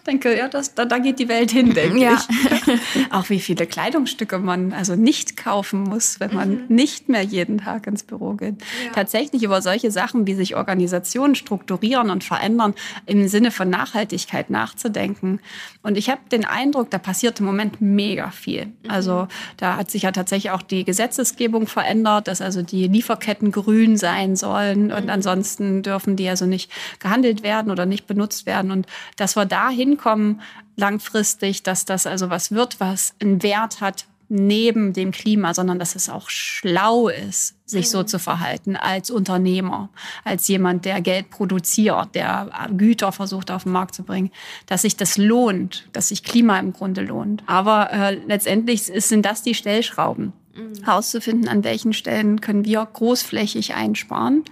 [0.03, 2.19] Ich denke, ja, das, da, da geht die Welt hin, denke ja.
[2.19, 3.11] ich.
[3.13, 6.65] Auch wie viele Kleidungsstücke man also nicht kaufen muss, wenn man mhm.
[6.69, 8.57] nicht mehr jeden Tag ins Büro geht.
[8.85, 8.91] Ja.
[8.93, 12.75] Tatsächlich über solche Sachen, wie sich Organisationen strukturieren und verändern,
[13.07, 15.39] im Sinne von Nachhaltigkeit nachzudenken.
[15.85, 18.67] Und ich habe den Eindruck, da passiert im Moment mega viel.
[18.67, 18.91] Mhm.
[18.91, 23.97] Also da hat sich ja tatsächlich auch die Gesetzesgebung verändert, dass also die Lieferketten grün
[23.97, 25.11] sein sollen und mhm.
[25.11, 28.73] ansonsten dürfen die also nicht gehandelt werden oder nicht benutzt werden.
[28.73, 30.41] Und dass wir dahin hinkommen
[30.77, 35.95] langfristig, dass das also was wird, was einen Wert hat neben dem Klima, sondern dass
[35.95, 38.07] es auch schlau ist, sich so mhm.
[38.07, 39.91] zu verhalten als Unternehmer,
[40.25, 44.31] als jemand, der Geld produziert, der Güter versucht auf den Markt zu bringen,
[44.65, 47.43] dass sich das lohnt, dass sich Klima im Grunde lohnt.
[47.47, 50.33] Aber äh, letztendlich sind das die Stellschrauben.
[50.55, 50.85] Mhm.
[50.85, 54.45] herauszufinden, an welchen Stellen können wir großflächig einsparen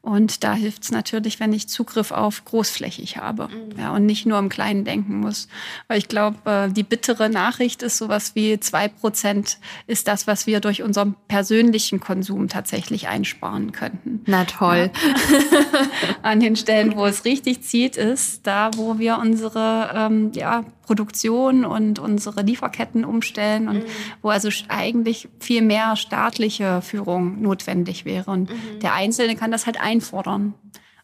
[0.00, 3.78] und da hilft es natürlich, wenn ich Zugriff auf großflächig habe mhm.
[3.78, 5.48] ja, und nicht nur im Kleinen denken muss.
[5.88, 10.46] Weil ich glaube, äh, die bittere Nachricht ist sowas wie zwei Prozent ist das, was
[10.46, 14.22] wir durch unseren persönlichen Konsum tatsächlich einsparen könnten.
[14.26, 14.90] Na toll.
[14.94, 15.80] Ja.
[16.22, 21.66] An den Stellen, wo es richtig zieht, ist da, wo wir unsere ähm, ja, Produktion
[21.66, 23.88] und unsere Lieferketten umstellen und mhm.
[24.22, 28.30] wo also eigentlich viel mehr staatliche Führung notwendig wäre.
[28.30, 28.80] Und mhm.
[28.80, 30.54] der Einzelne kann das halt einfordern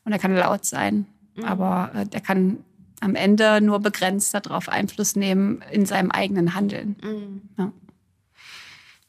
[0.06, 1.44] und er kann laut sein, mhm.
[1.44, 2.64] aber äh, der kann
[3.00, 6.96] am Ende nur begrenzt darauf Einfluss nehmen in seinem eigenen Handeln.
[7.02, 7.42] Mhm.
[7.58, 7.72] Ja.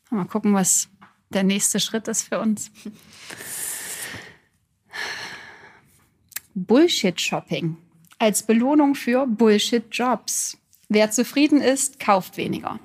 [0.09, 0.89] Mal gucken, was
[1.29, 2.69] der nächste Schritt ist für uns.
[6.53, 7.77] Bullshit-Shopping
[8.19, 10.57] als Belohnung für Bullshit-Jobs.
[10.89, 12.79] Wer zufrieden ist, kauft weniger.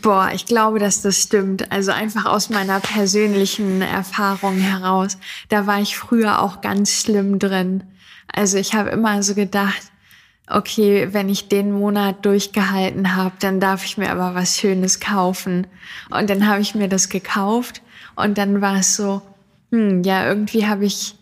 [0.00, 1.72] Boah, ich glaube, dass das stimmt.
[1.72, 5.18] Also einfach aus meiner persönlichen Erfahrung heraus.
[5.48, 7.84] Da war ich früher auch ganz schlimm drin.
[8.32, 9.90] Also ich habe immer so gedacht,
[10.48, 15.66] okay, wenn ich den Monat durchgehalten habe, dann darf ich mir aber was Schönes kaufen.
[16.10, 17.82] Und dann habe ich mir das gekauft
[18.16, 19.22] und dann war es so,
[19.70, 21.14] hm, ja, irgendwie habe ich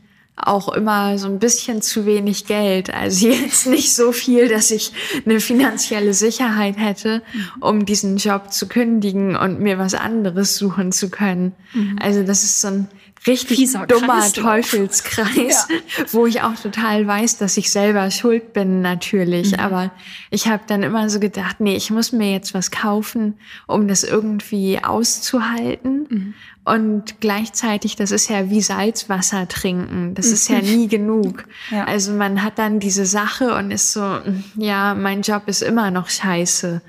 [0.43, 2.93] auch immer so ein bisschen zu wenig Geld.
[2.93, 4.93] Also jetzt nicht so viel, dass ich
[5.25, 7.23] eine finanzielle Sicherheit hätte,
[7.61, 11.53] um diesen Job zu kündigen und mir was anderes suchen zu können.
[11.75, 11.99] Mhm.
[12.01, 12.89] Also das ist so ein
[13.27, 14.45] richtig Fieser dummer Kreislauf.
[14.45, 16.05] Teufelskreis, ja.
[16.13, 19.53] wo ich auch total weiß, dass ich selber schuld bin natürlich.
[19.53, 19.61] Mhm.
[19.61, 19.91] Aber
[20.31, 24.05] ich habe dann immer so gedacht, nee, ich muss mir jetzt was kaufen, um das
[24.05, 26.07] irgendwie auszuhalten.
[26.09, 26.35] Mhm.
[26.65, 30.15] Und gleichzeitig, das ist ja wie Salzwasser trinken.
[30.15, 30.65] Das ist ja mhm.
[30.65, 31.45] nie genug.
[31.71, 31.85] Ja.
[31.85, 34.21] Also man hat dann diese Sache und ist so,
[34.57, 36.81] ja, mein Job ist immer noch scheiße.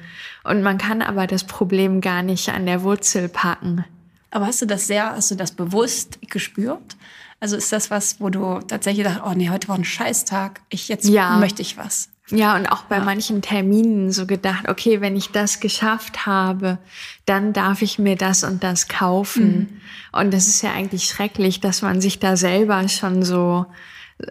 [0.43, 3.83] Und man kann aber das Problem gar nicht an der Wurzel packen.
[4.31, 6.97] Aber hast du das sehr, hast du das bewusst gespürt?
[7.39, 10.89] Also ist das was, wo du tatsächlich dachtest, oh nee, heute war ein Scheißtag, ich
[10.89, 11.37] jetzt ja.
[11.37, 12.09] möchte ich was.
[12.31, 13.03] Ja, und auch bei ja.
[13.03, 16.77] manchen Terminen so gedacht, okay, wenn ich das geschafft habe,
[17.25, 19.57] dann darf ich mir das und das kaufen.
[20.11, 20.19] Mhm.
[20.19, 23.65] Und das ist ja eigentlich schrecklich, dass man sich da selber schon so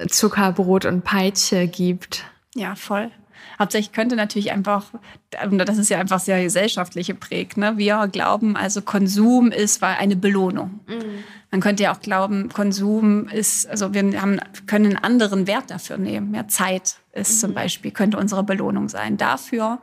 [0.08, 2.24] Zuckerbrot und Peitsche gibt.
[2.54, 3.10] Ja, voll.
[3.58, 4.86] Hauptsächlich könnte natürlich einfach,
[5.30, 7.76] das ist ja einfach sehr gesellschaftlich geprägt, ne?
[7.76, 10.80] wir glauben also Konsum ist eine Belohnung.
[10.86, 11.24] Mhm.
[11.50, 15.96] Man könnte ja auch glauben, Konsum ist, also wir haben, können einen anderen Wert dafür
[15.96, 16.34] nehmen.
[16.34, 17.38] Ja, Zeit ist mhm.
[17.38, 19.16] zum Beispiel, könnte unsere Belohnung sein.
[19.16, 19.78] Dafür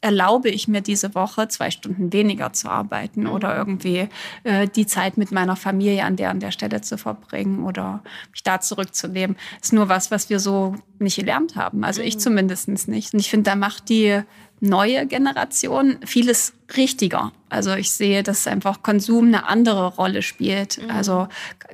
[0.00, 3.30] erlaube ich mir diese Woche zwei Stunden weniger zu arbeiten mhm.
[3.32, 4.08] oder irgendwie
[4.44, 8.42] äh, die Zeit mit meiner Familie an der an der Stelle zu verbringen oder mich
[8.42, 9.36] da zurückzunehmen.
[9.58, 11.84] Das ist nur was, was wir so nicht gelernt haben.
[11.84, 12.08] Also mhm.
[12.08, 13.12] ich zumindest nicht.
[13.12, 14.22] Und ich finde, da macht die
[14.60, 17.32] neue Generation vieles richtiger.
[17.50, 20.82] Also ich sehe, dass einfach Konsum eine andere Rolle spielt.
[20.82, 20.90] Mhm.
[20.90, 21.28] Also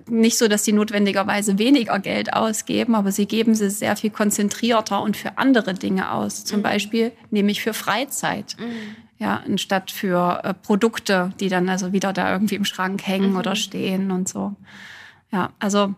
[0.08, 5.02] nicht so, dass sie notwendigerweise weniger Geld ausgeben, aber sie geben sie sehr viel konzentrierter
[5.02, 6.44] und für andere Dinge aus.
[6.44, 6.64] Zum mhm.
[6.64, 8.56] Beispiel nämlich für Freizeit.
[8.58, 8.96] Mhm.
[9.18, 13.38] Ja, anstatt für äh, Produkte, die dann also wieder da irgendwie im Schrank hängen mhm.
[13.38, 14.54] oder stehen und so.
[15.32, 15.94] Ja, also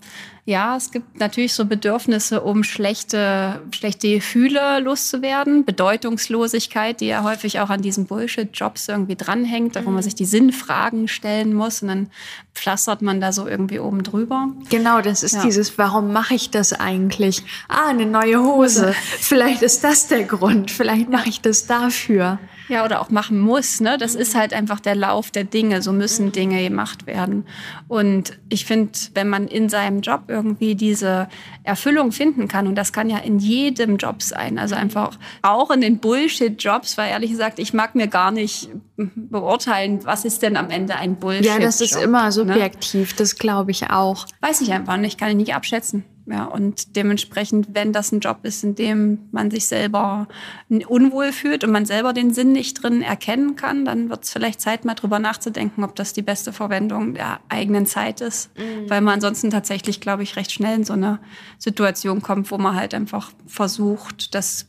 [0.47, 7.61] ja, es gibt natürlich so Bedürfnisse, um schlechte, schlechte Gefühle loszuwerden, Bedeutungslosigkeit, die ja häufig
[7.61, 9.81] auch an diesen Bullshit-Jobs irgendwie dranhängt, mhm.
[9.81, 10.03] wo man mhm.
[10.03, 12.11] sich die Sinnfragen stellen muss und dann
[12.55, 14.49] pflastert man da so irgendwie oben drüber.
[14.71, 15.43] Genau, das ist ja.
[15.43, 17.43] dieses, warum mache ich das eigentlich?
[17.69, 18.95] Ah, eine neue Hose.
[19.21, 20.71] Vielleicht ist das der Grund.
[20.71, 22.39] Vielleicht mache ich das dafür.
[22.69, 23.81] Ja, oder auch machen muss.
[23.81, 23.97] Ne?
[23.99, 24.21] Das mhm.
[24.21, 25.83] ist halt einfach der Lauf der Dinge.
[25.83, 26.33] So müssen mhm.
[26.33, 27.47] Dinge gemacht werden.
[27.89, 31.29] Und ich finde, wenn man in seinem Job irgendwie diese
[31.65, 35.81] Erfüllung finden kann, und das kann ja in jedem Job sein, also einfach auch in
[35.81, 40.71] den Bullshit-Jobs, weil ehrlich gesagt, ich mag mir gar nicht beurteilen, was ist denn am
[40.71, 41.47] Ende ein Bullshit.
[41.47, 42.33] Ja, das ist immer ne?
[42.33, 43.15] subjektiv, ne?
[43.19, 44.27] das glaube ich auch.
[44.41, 46.05] Weiß ich einfach nicht, kann ich nicht abschätzen.
[46.31, 50.29] Ja, und dementsprechend, wenn das ein Job ist, in dem man sich selber
[50.69, 54.61] unwohl fühlt und man selber den Sinn nicht drin erkennen kann, dann wird es vielleicht
[54.61, 58.51] Zeit, mal drüber nachzudenken, ob das die beste Verwendung der eigenen Zeit ist.
[58.59, 58.91] Mhm.
[58.91, 61.19] Weil man ansonsten tatsächlich, glaube ich, recht schnell in so eine
[61.57, 64.67] Situation kommt, wo man halt einfach versucht, das,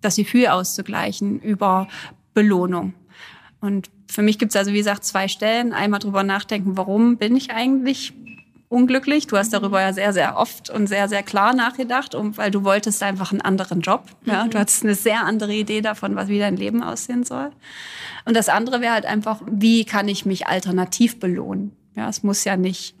[0.00, 1.86] das Gefühl auszugleichen über
[2.34, 2.94] Belohnung.
[3.60, 5.72] Und für mich gibt es also, wie gesagt, zwei Stellen.
[5.72, 8.12] Einmal drüber nachdenken, warum bin ich eigentlich
[8.68, 9.26] unglücklich.
[9.26, 12.64] Du hast darüber ja sehr, sehr oft und sehr, sehr klar nachgedacht, um, weil du
[12.64, 14.04] wolltest einfach einen anderen Job.
[14.24, 14.44] Ja?
[14.44, 14.50] Mhm.
[14.50, 17.50] Du hattest eine sehr andere Idee davon, was wie dein Leben aussehen soll.
[18.24, 21.72] Und das andere wäre halt einfach, wie kann ich mich alternativ belohnen?
[21.94, 22.95] Ja, es muss ja nicht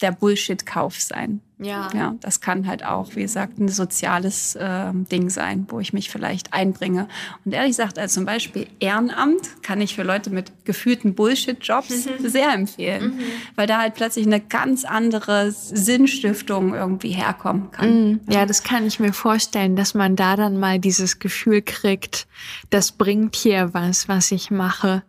[0.00, 1.40] der Bullshit-Kauf sein.
[1.58, 1.88] Ja.
[1.94, 2.16] ja.
[2.20, 6.52] Das kann halt auch, wie gesagt, ein soziales äh, Ding sein, wo ich mich vielleicht
[6.52, 7.08] einbringe.
[7.44, 12.28] Und ehrlich gesagt, also zum Beispiel Ehrenamt kann ich für Leute mit gefühlten Bullshit-Jobs mhm.
[12.28, 13.22] sehr empfehlen, mhm.
[13.54, 18.08] weil da halt plötzlich eine ganz andere Sinnstiftung irgendwie herkommen kann.
[18.08, 18.20] Mhm.
[18.28, 22.26] Ja, das kann ich mir vorstellen, dass man da dann mal dieses Gefühl kriegt,
[22.70, 25.04] das bringt hier was, was ich mache.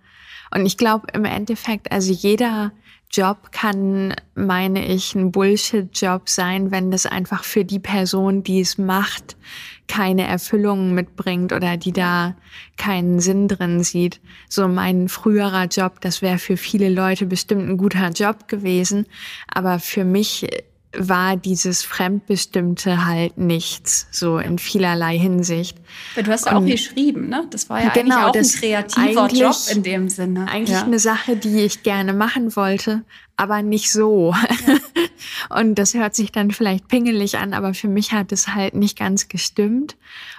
[0.53, 2.71] Und ich glaube im Endeffekt, also jeder
[3.13, 8.79] Job kann, meine ich, ein Bullshit-Job sein, wenn das einfach für die Person, die es
[8.79, 9.37] macht,
[9.87, 12.35] keine Erfüllung mitbringt oder die da
[12.75, 14.19] keinen Sinn drin sieht.
[14.49, 19.05] So mein früherer Job, das wäre für viele Leute bestimmt ein guter Job gewesen,
[19.47, 20.47] aber für mich
[20.95, 25.77] war dieses Fremdbestimmte halt nichts, so in vielerlei Hinsicht.
[26.15, 27.47] Du hast ja auch geschrieben, ne?
[27.49, 30.47] Das war ja genau, eigentlich auch ein kreativer Job in dem Sinne.
[30.49, 30.83] Eigentlich ja.
[30.83, 33.03] eine Sache, die ich gerne machen wollte,
[33.37, 34.33] aber nicht so.
[34.67, 34.77] Ja.
[35.49, 38.97] Und das hört sich dann vielleicht pingelig an, aber für mich hat es halt nicht
[38.97, 39.95] ganz gestimmt.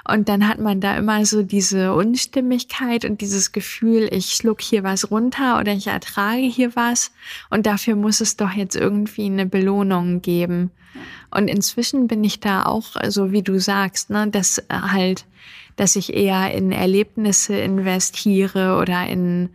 [0.07, 4.83] Und dann hat man da immer so diese Unstimmigkeit und dieses Gefühl, ich schluck hier
[4.83, 7.13] was runter oder ich ertrage hier was
[7.51, 10.71] und dafür muss es doch jetzt irgendwie eine Belohnung geben.
[11.31, 15.27] Und inzwischen bin ich da auch, so wie du sagst, ne, dass halt,
[15.77, 19.51] dass ich eher in Erlebnisse investiere oder in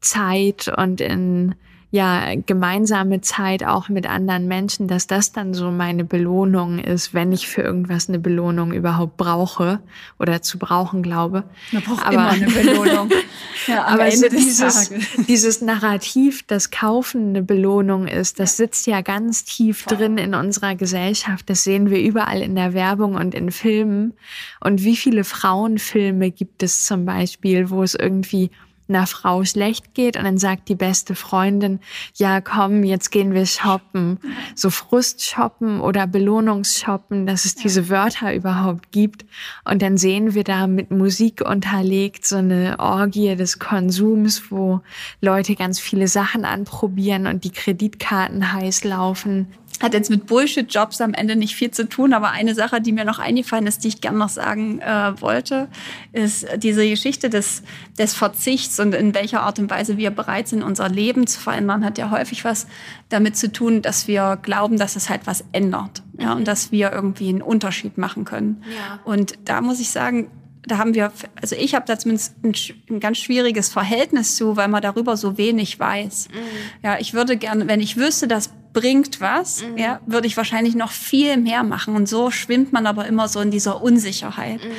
[0.00, 1.54] Zeit und in
[1.92, 7.32] ja gemeinsame Zeit auch mit anderen Menschen, dass das dann so meine Belohnung ist, wenn
[7.32, 9.78] ich für irgendwas eine Belohnung überhaupt brauche
[10.18, 11.44] oder zu brauchen glaube.
[11.70, 13.10] Man braucht aber, immer eine Belohnung.
[13.66, 14.90] ja, aber so dieses,
[15.28, 19.98] dieses Narrativ, dass Kaufen eine Belohnung ist, das sitzt ja ganz tief Voll.
[19.98, 21.50] drin in unserer Gesellschaft.
[21.50, 24.14] Das sehen wir überall in der Werbung und in Filmen.
[24.60, 28.50] Und wie viele Frauenfilme gibt es zum Beispiel, wo es irgendwie
[28.94, 31.80] einer Frau schlecht geht und dann sagt die beste Freundin,
[32.14, 34.18] ja komm, jetzt gehen wir shoppen.
[34.54, 39.24] So Frustshoppen oder Belohnungsshoppen, dass es diese Wörter überhaupt gibt.
[39.64, 44.80] Und dann sehen wir da mit Musik unterlegt so eine Orgie des Konsums, wo
[45.20, 49.48] Leute ganz viele Sachen anprobieren und die Kreditkarten heiß laufen
[49.80, 53.04] hat jetzt mit Bullshit-Jobs am Ende nicht viel zu tun, aber eine Sache, die mir
[53.04, 55.68] noch eingefallen ist, die ich gerne noch sagen äh, wollte,
[56.12, 57.62] ist diese Geschichte des,
[57.98, 61.84] des Verzichts und in welcher Art und Weise wir bereit sind, unser Leben zu verändern,
[61.84, 62.66] hat ja häufig was
[63.08, 66.92] damit zu tun, dass wir glauben, dass es halt was ändert ja, und dass wir
[66.92, 68.62] irgendwie einen Unterschied machen können.
[68.76, 69.00] Ja.
[69.04, 70.30] Und da muss ich sagen,
[70.64, 72.54] da haben wir, also ich habe da zumindest ein,
[72.88, 76.28] ein, ganz schwieriges Verhältnis zu, weil man darüber so wenig weiß.
[76.28, 76.36] Mhm.
[76.84, 79.76] Ja, ich würde gerne, wenn ich wüsste, dass bringt was, mhm.
[79.76, 81.94] ja, würde ich wahrscheinlich noch viel mehr machen.
[81.94, 84.64] Und so schwimmt man aber immer so in dieser Unsicherheit.
[84.64, 84.70] Mhm.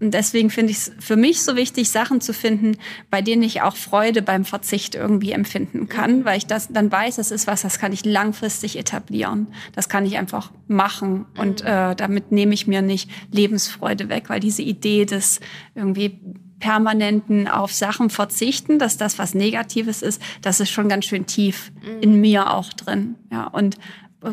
[0.00, 2.76] Und deswegen finde ich es für mich so wichtig, Sachen zu finden,
[3.10, 6.24] bei denen ich auch Freude beim Verzicht irgendwie empfinden kann, mhm.
[6.24, 9.48] weil ich das dann weiß, das ist was, das kann ich langfristig etablieren.
[9.74, 11.26] Das kann ich einfach machen.
[11.36, 11.68] Und mhm.
[11.68, 15.40] äh, damit nehme ich mir nicht Lebensfreude weg, weil diese Idee des
[15.74, 16.18] irgendwie
[16.62, 21.72] permanenten auf Sachen verzichten, dass das was Negatives ist, das ist schon ganz schön tief
[21.82, 22.00] mhm.
[22.00, 23.16] in mir auch drin.
[23.32, 23.76] Ja, und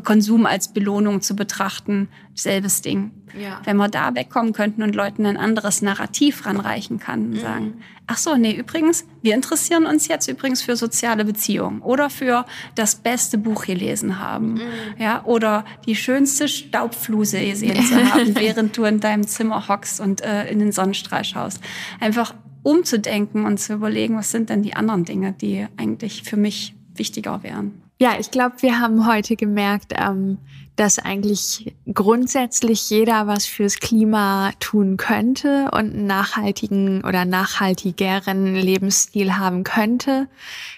[0.04, 3.12] Konsum als Belohnung zu betrachten, selbes Ding.
[3.40, 3.62] Ja.
[3.64, 7.40] Wenn wir da wegkommen könnten und Leuten ein anderes Narrativ ranreichen kann und mhm.
[7.40, 7.74] sagen,
[8.08, 12.96] ach so, nee, übrigens, wir interessieren uns jetzt übrigens für soziale Beziehungen oder für das
[12.96, 14.62] beste Buch gelesen haben, mhm.
[14.98, 20.22] ja, oder die schönste Staubfluse gesehen zu haben, während du in deinem Zimmer hockst und
[20.22, 21.60] äh, in den Sonnenstrahl schaust.
[22.00, 22.34] Einfach
[22.64, 27.44] umzudenken und zu überlegen, was sind denn die anderen Dinge, die eigentlich für mich wichtiger
[27.44, 27.82] wären.
[28.02, 30.38] Ja, ich glaube, wir haben heute gemerkt, ähm,
[30.78, 39.36] dass eigentlich grundsätzlich jeder was fürs Klima tun könnte und einen nachhaltigen oder nachhaltigeren Lebensstil
[39.36, 40.30] haben könnte.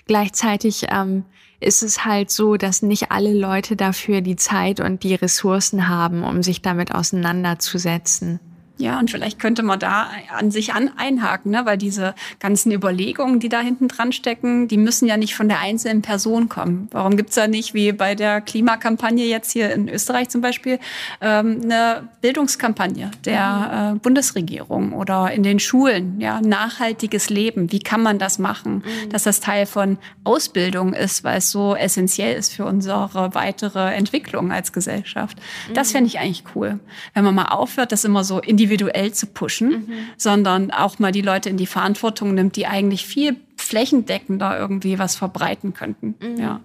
[0.07, 1.23] Gleichzeitig ähm,
[1.59, 6.23] ist es halt so, dass nicht alle Leute dafür die Zeit und die Ressourcen haben,
[6.23, 8.39] um sich damit auseinanderzusetzen.
[8.81, 11.65] Ja, und vielleicht könnte man da an sich an einhaken, ne?
[11.65, 15.59] weil diese ganzen Überlegungen, die da hinten dran stecken, die müssen ja nicht von der
[15.59, 16.87] einzelnen Person kommen.
[16.89, 20.79] Warum gibt's da nicht, wie bei der Klimakampagne jetzt hier in Österreich zum Beispiel,
[21.21, 28.01] ähm, eine Bildungskampagne der äh, Bundesregierung oder in den Schulen, ja, nachhaltiges Leben, wie kann
[28.01, 29.09] man das machen, mhm.
[29.09, 34.51] dass das Teil von Ausbildung ist, weil es so essentiell ist für unsere weitere Entwicklung
[34.51, 35.37] als Gesellschaft.
[35.69, 35.75] Mhm.
[35.75, 36.79] Das fände ich eigentlich cool,
[37.13, 39.93] wenn man mal aufhört, das immer so individuell individuell zu pushen, mhm.
[40.17, 45.15] sondern auch mal die Leute in die Verantwortung nimmt, die eigentlich viel flächendeckender irgendwie was
[45.15, 46.15] verbreiten könnten.
[46.19, 46.37] Mhm.
[46.37, 46.61] Ja.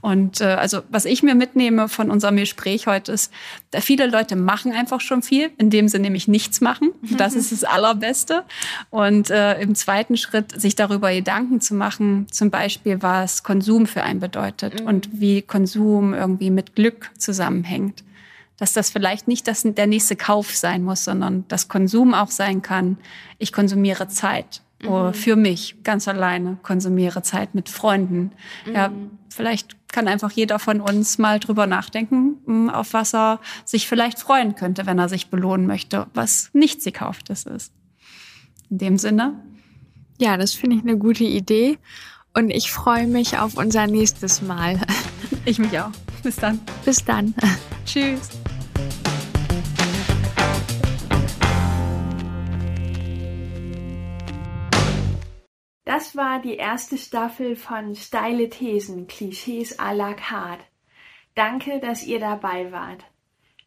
[0.00, 3.32] Und äh, also was ich mir mitnehme von unserem Gespräch heute ist,
[3.70, 6.92] da viele Leute machen einfach schon viel, indem sie nämlich nichts machen.
[7.18, 8.44] Das ist das Allerbeste.
[8.90, 14.04] Und äh, im zweiten Schritt sich darüber Gedanken zu machen, zum Beispiel, was Konsum für
[14.04, 14.86] einen bedeutet mhm.
[14.86, 18.04] und wie Konsum irgendwie mit Glück zusammenhängt
[18.58, 22.60] dass das vielleicht nicht das, der nächste Kauf sein muss, sondern das Konsum auch sein
[22.60, 22.98] kann.
[23.38, 25.14] Ich konsumiere Zeit mhm.
[25.14, 28.32] für mich ganz alleine, konsumiere Zeit mit Freunden.
[28.66, 28.74] Mhm.
[28.74, 28.92] Ja,
[29.30, 34.18] vielleicht kann einfach jeder von uns mal drüber nachdenken, hm, auf was er sich vielleicht
[34.18, 37.72] freuen könnte, wenn er sich belohnen möchte, was nicht sie kauft, das ist.
[38.70, 39.40] In dem Sinne.
[40.18, 41.78] Ja, das finde ich eine gute Idee.
[42.34, 44.80] Und ich freue mich auf unser nächstes Mal.
[45.44, 45.90] Ich mich auch.
[46.22, 46.60] Bis dann.
[46.84, 47.34] Bis dann.
[47.86, 48.28] Tschüss.
[55.88, 60.62] Das war die erste Staffel von Steile Thesen, Klischees à la carte.
[61.34, 63.06] Danke, dass ihr dabei wart.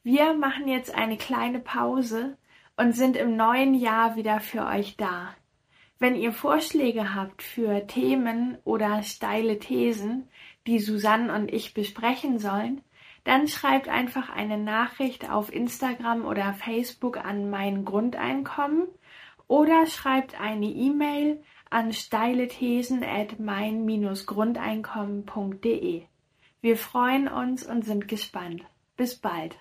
[0.03, 2.38] Wir machen jetzt eine kleine Pause
[2.78, 5.36] und sind im neuen Jahr wieder für euch da.
[5.97, 10.30] Wenn ihr Vorschläge habt für Themen oder steile Thesen,
[10.67, 12.84] die Susanne und ich besprechen sollen,
[13.24, 18.88] dann schreibt einfach eine Nachricht auf Instagram oder Facebook an mein Grundeinkommen
[19.47, 21.41] oder schreibt eine E-Mail
[21.72, 26.03] an steile Thesen at mein-grundeinkommen.de.
[26.61, 28.63] Wir freuen uns und sind gespannt.
[28.97, 29.55] Bis bald.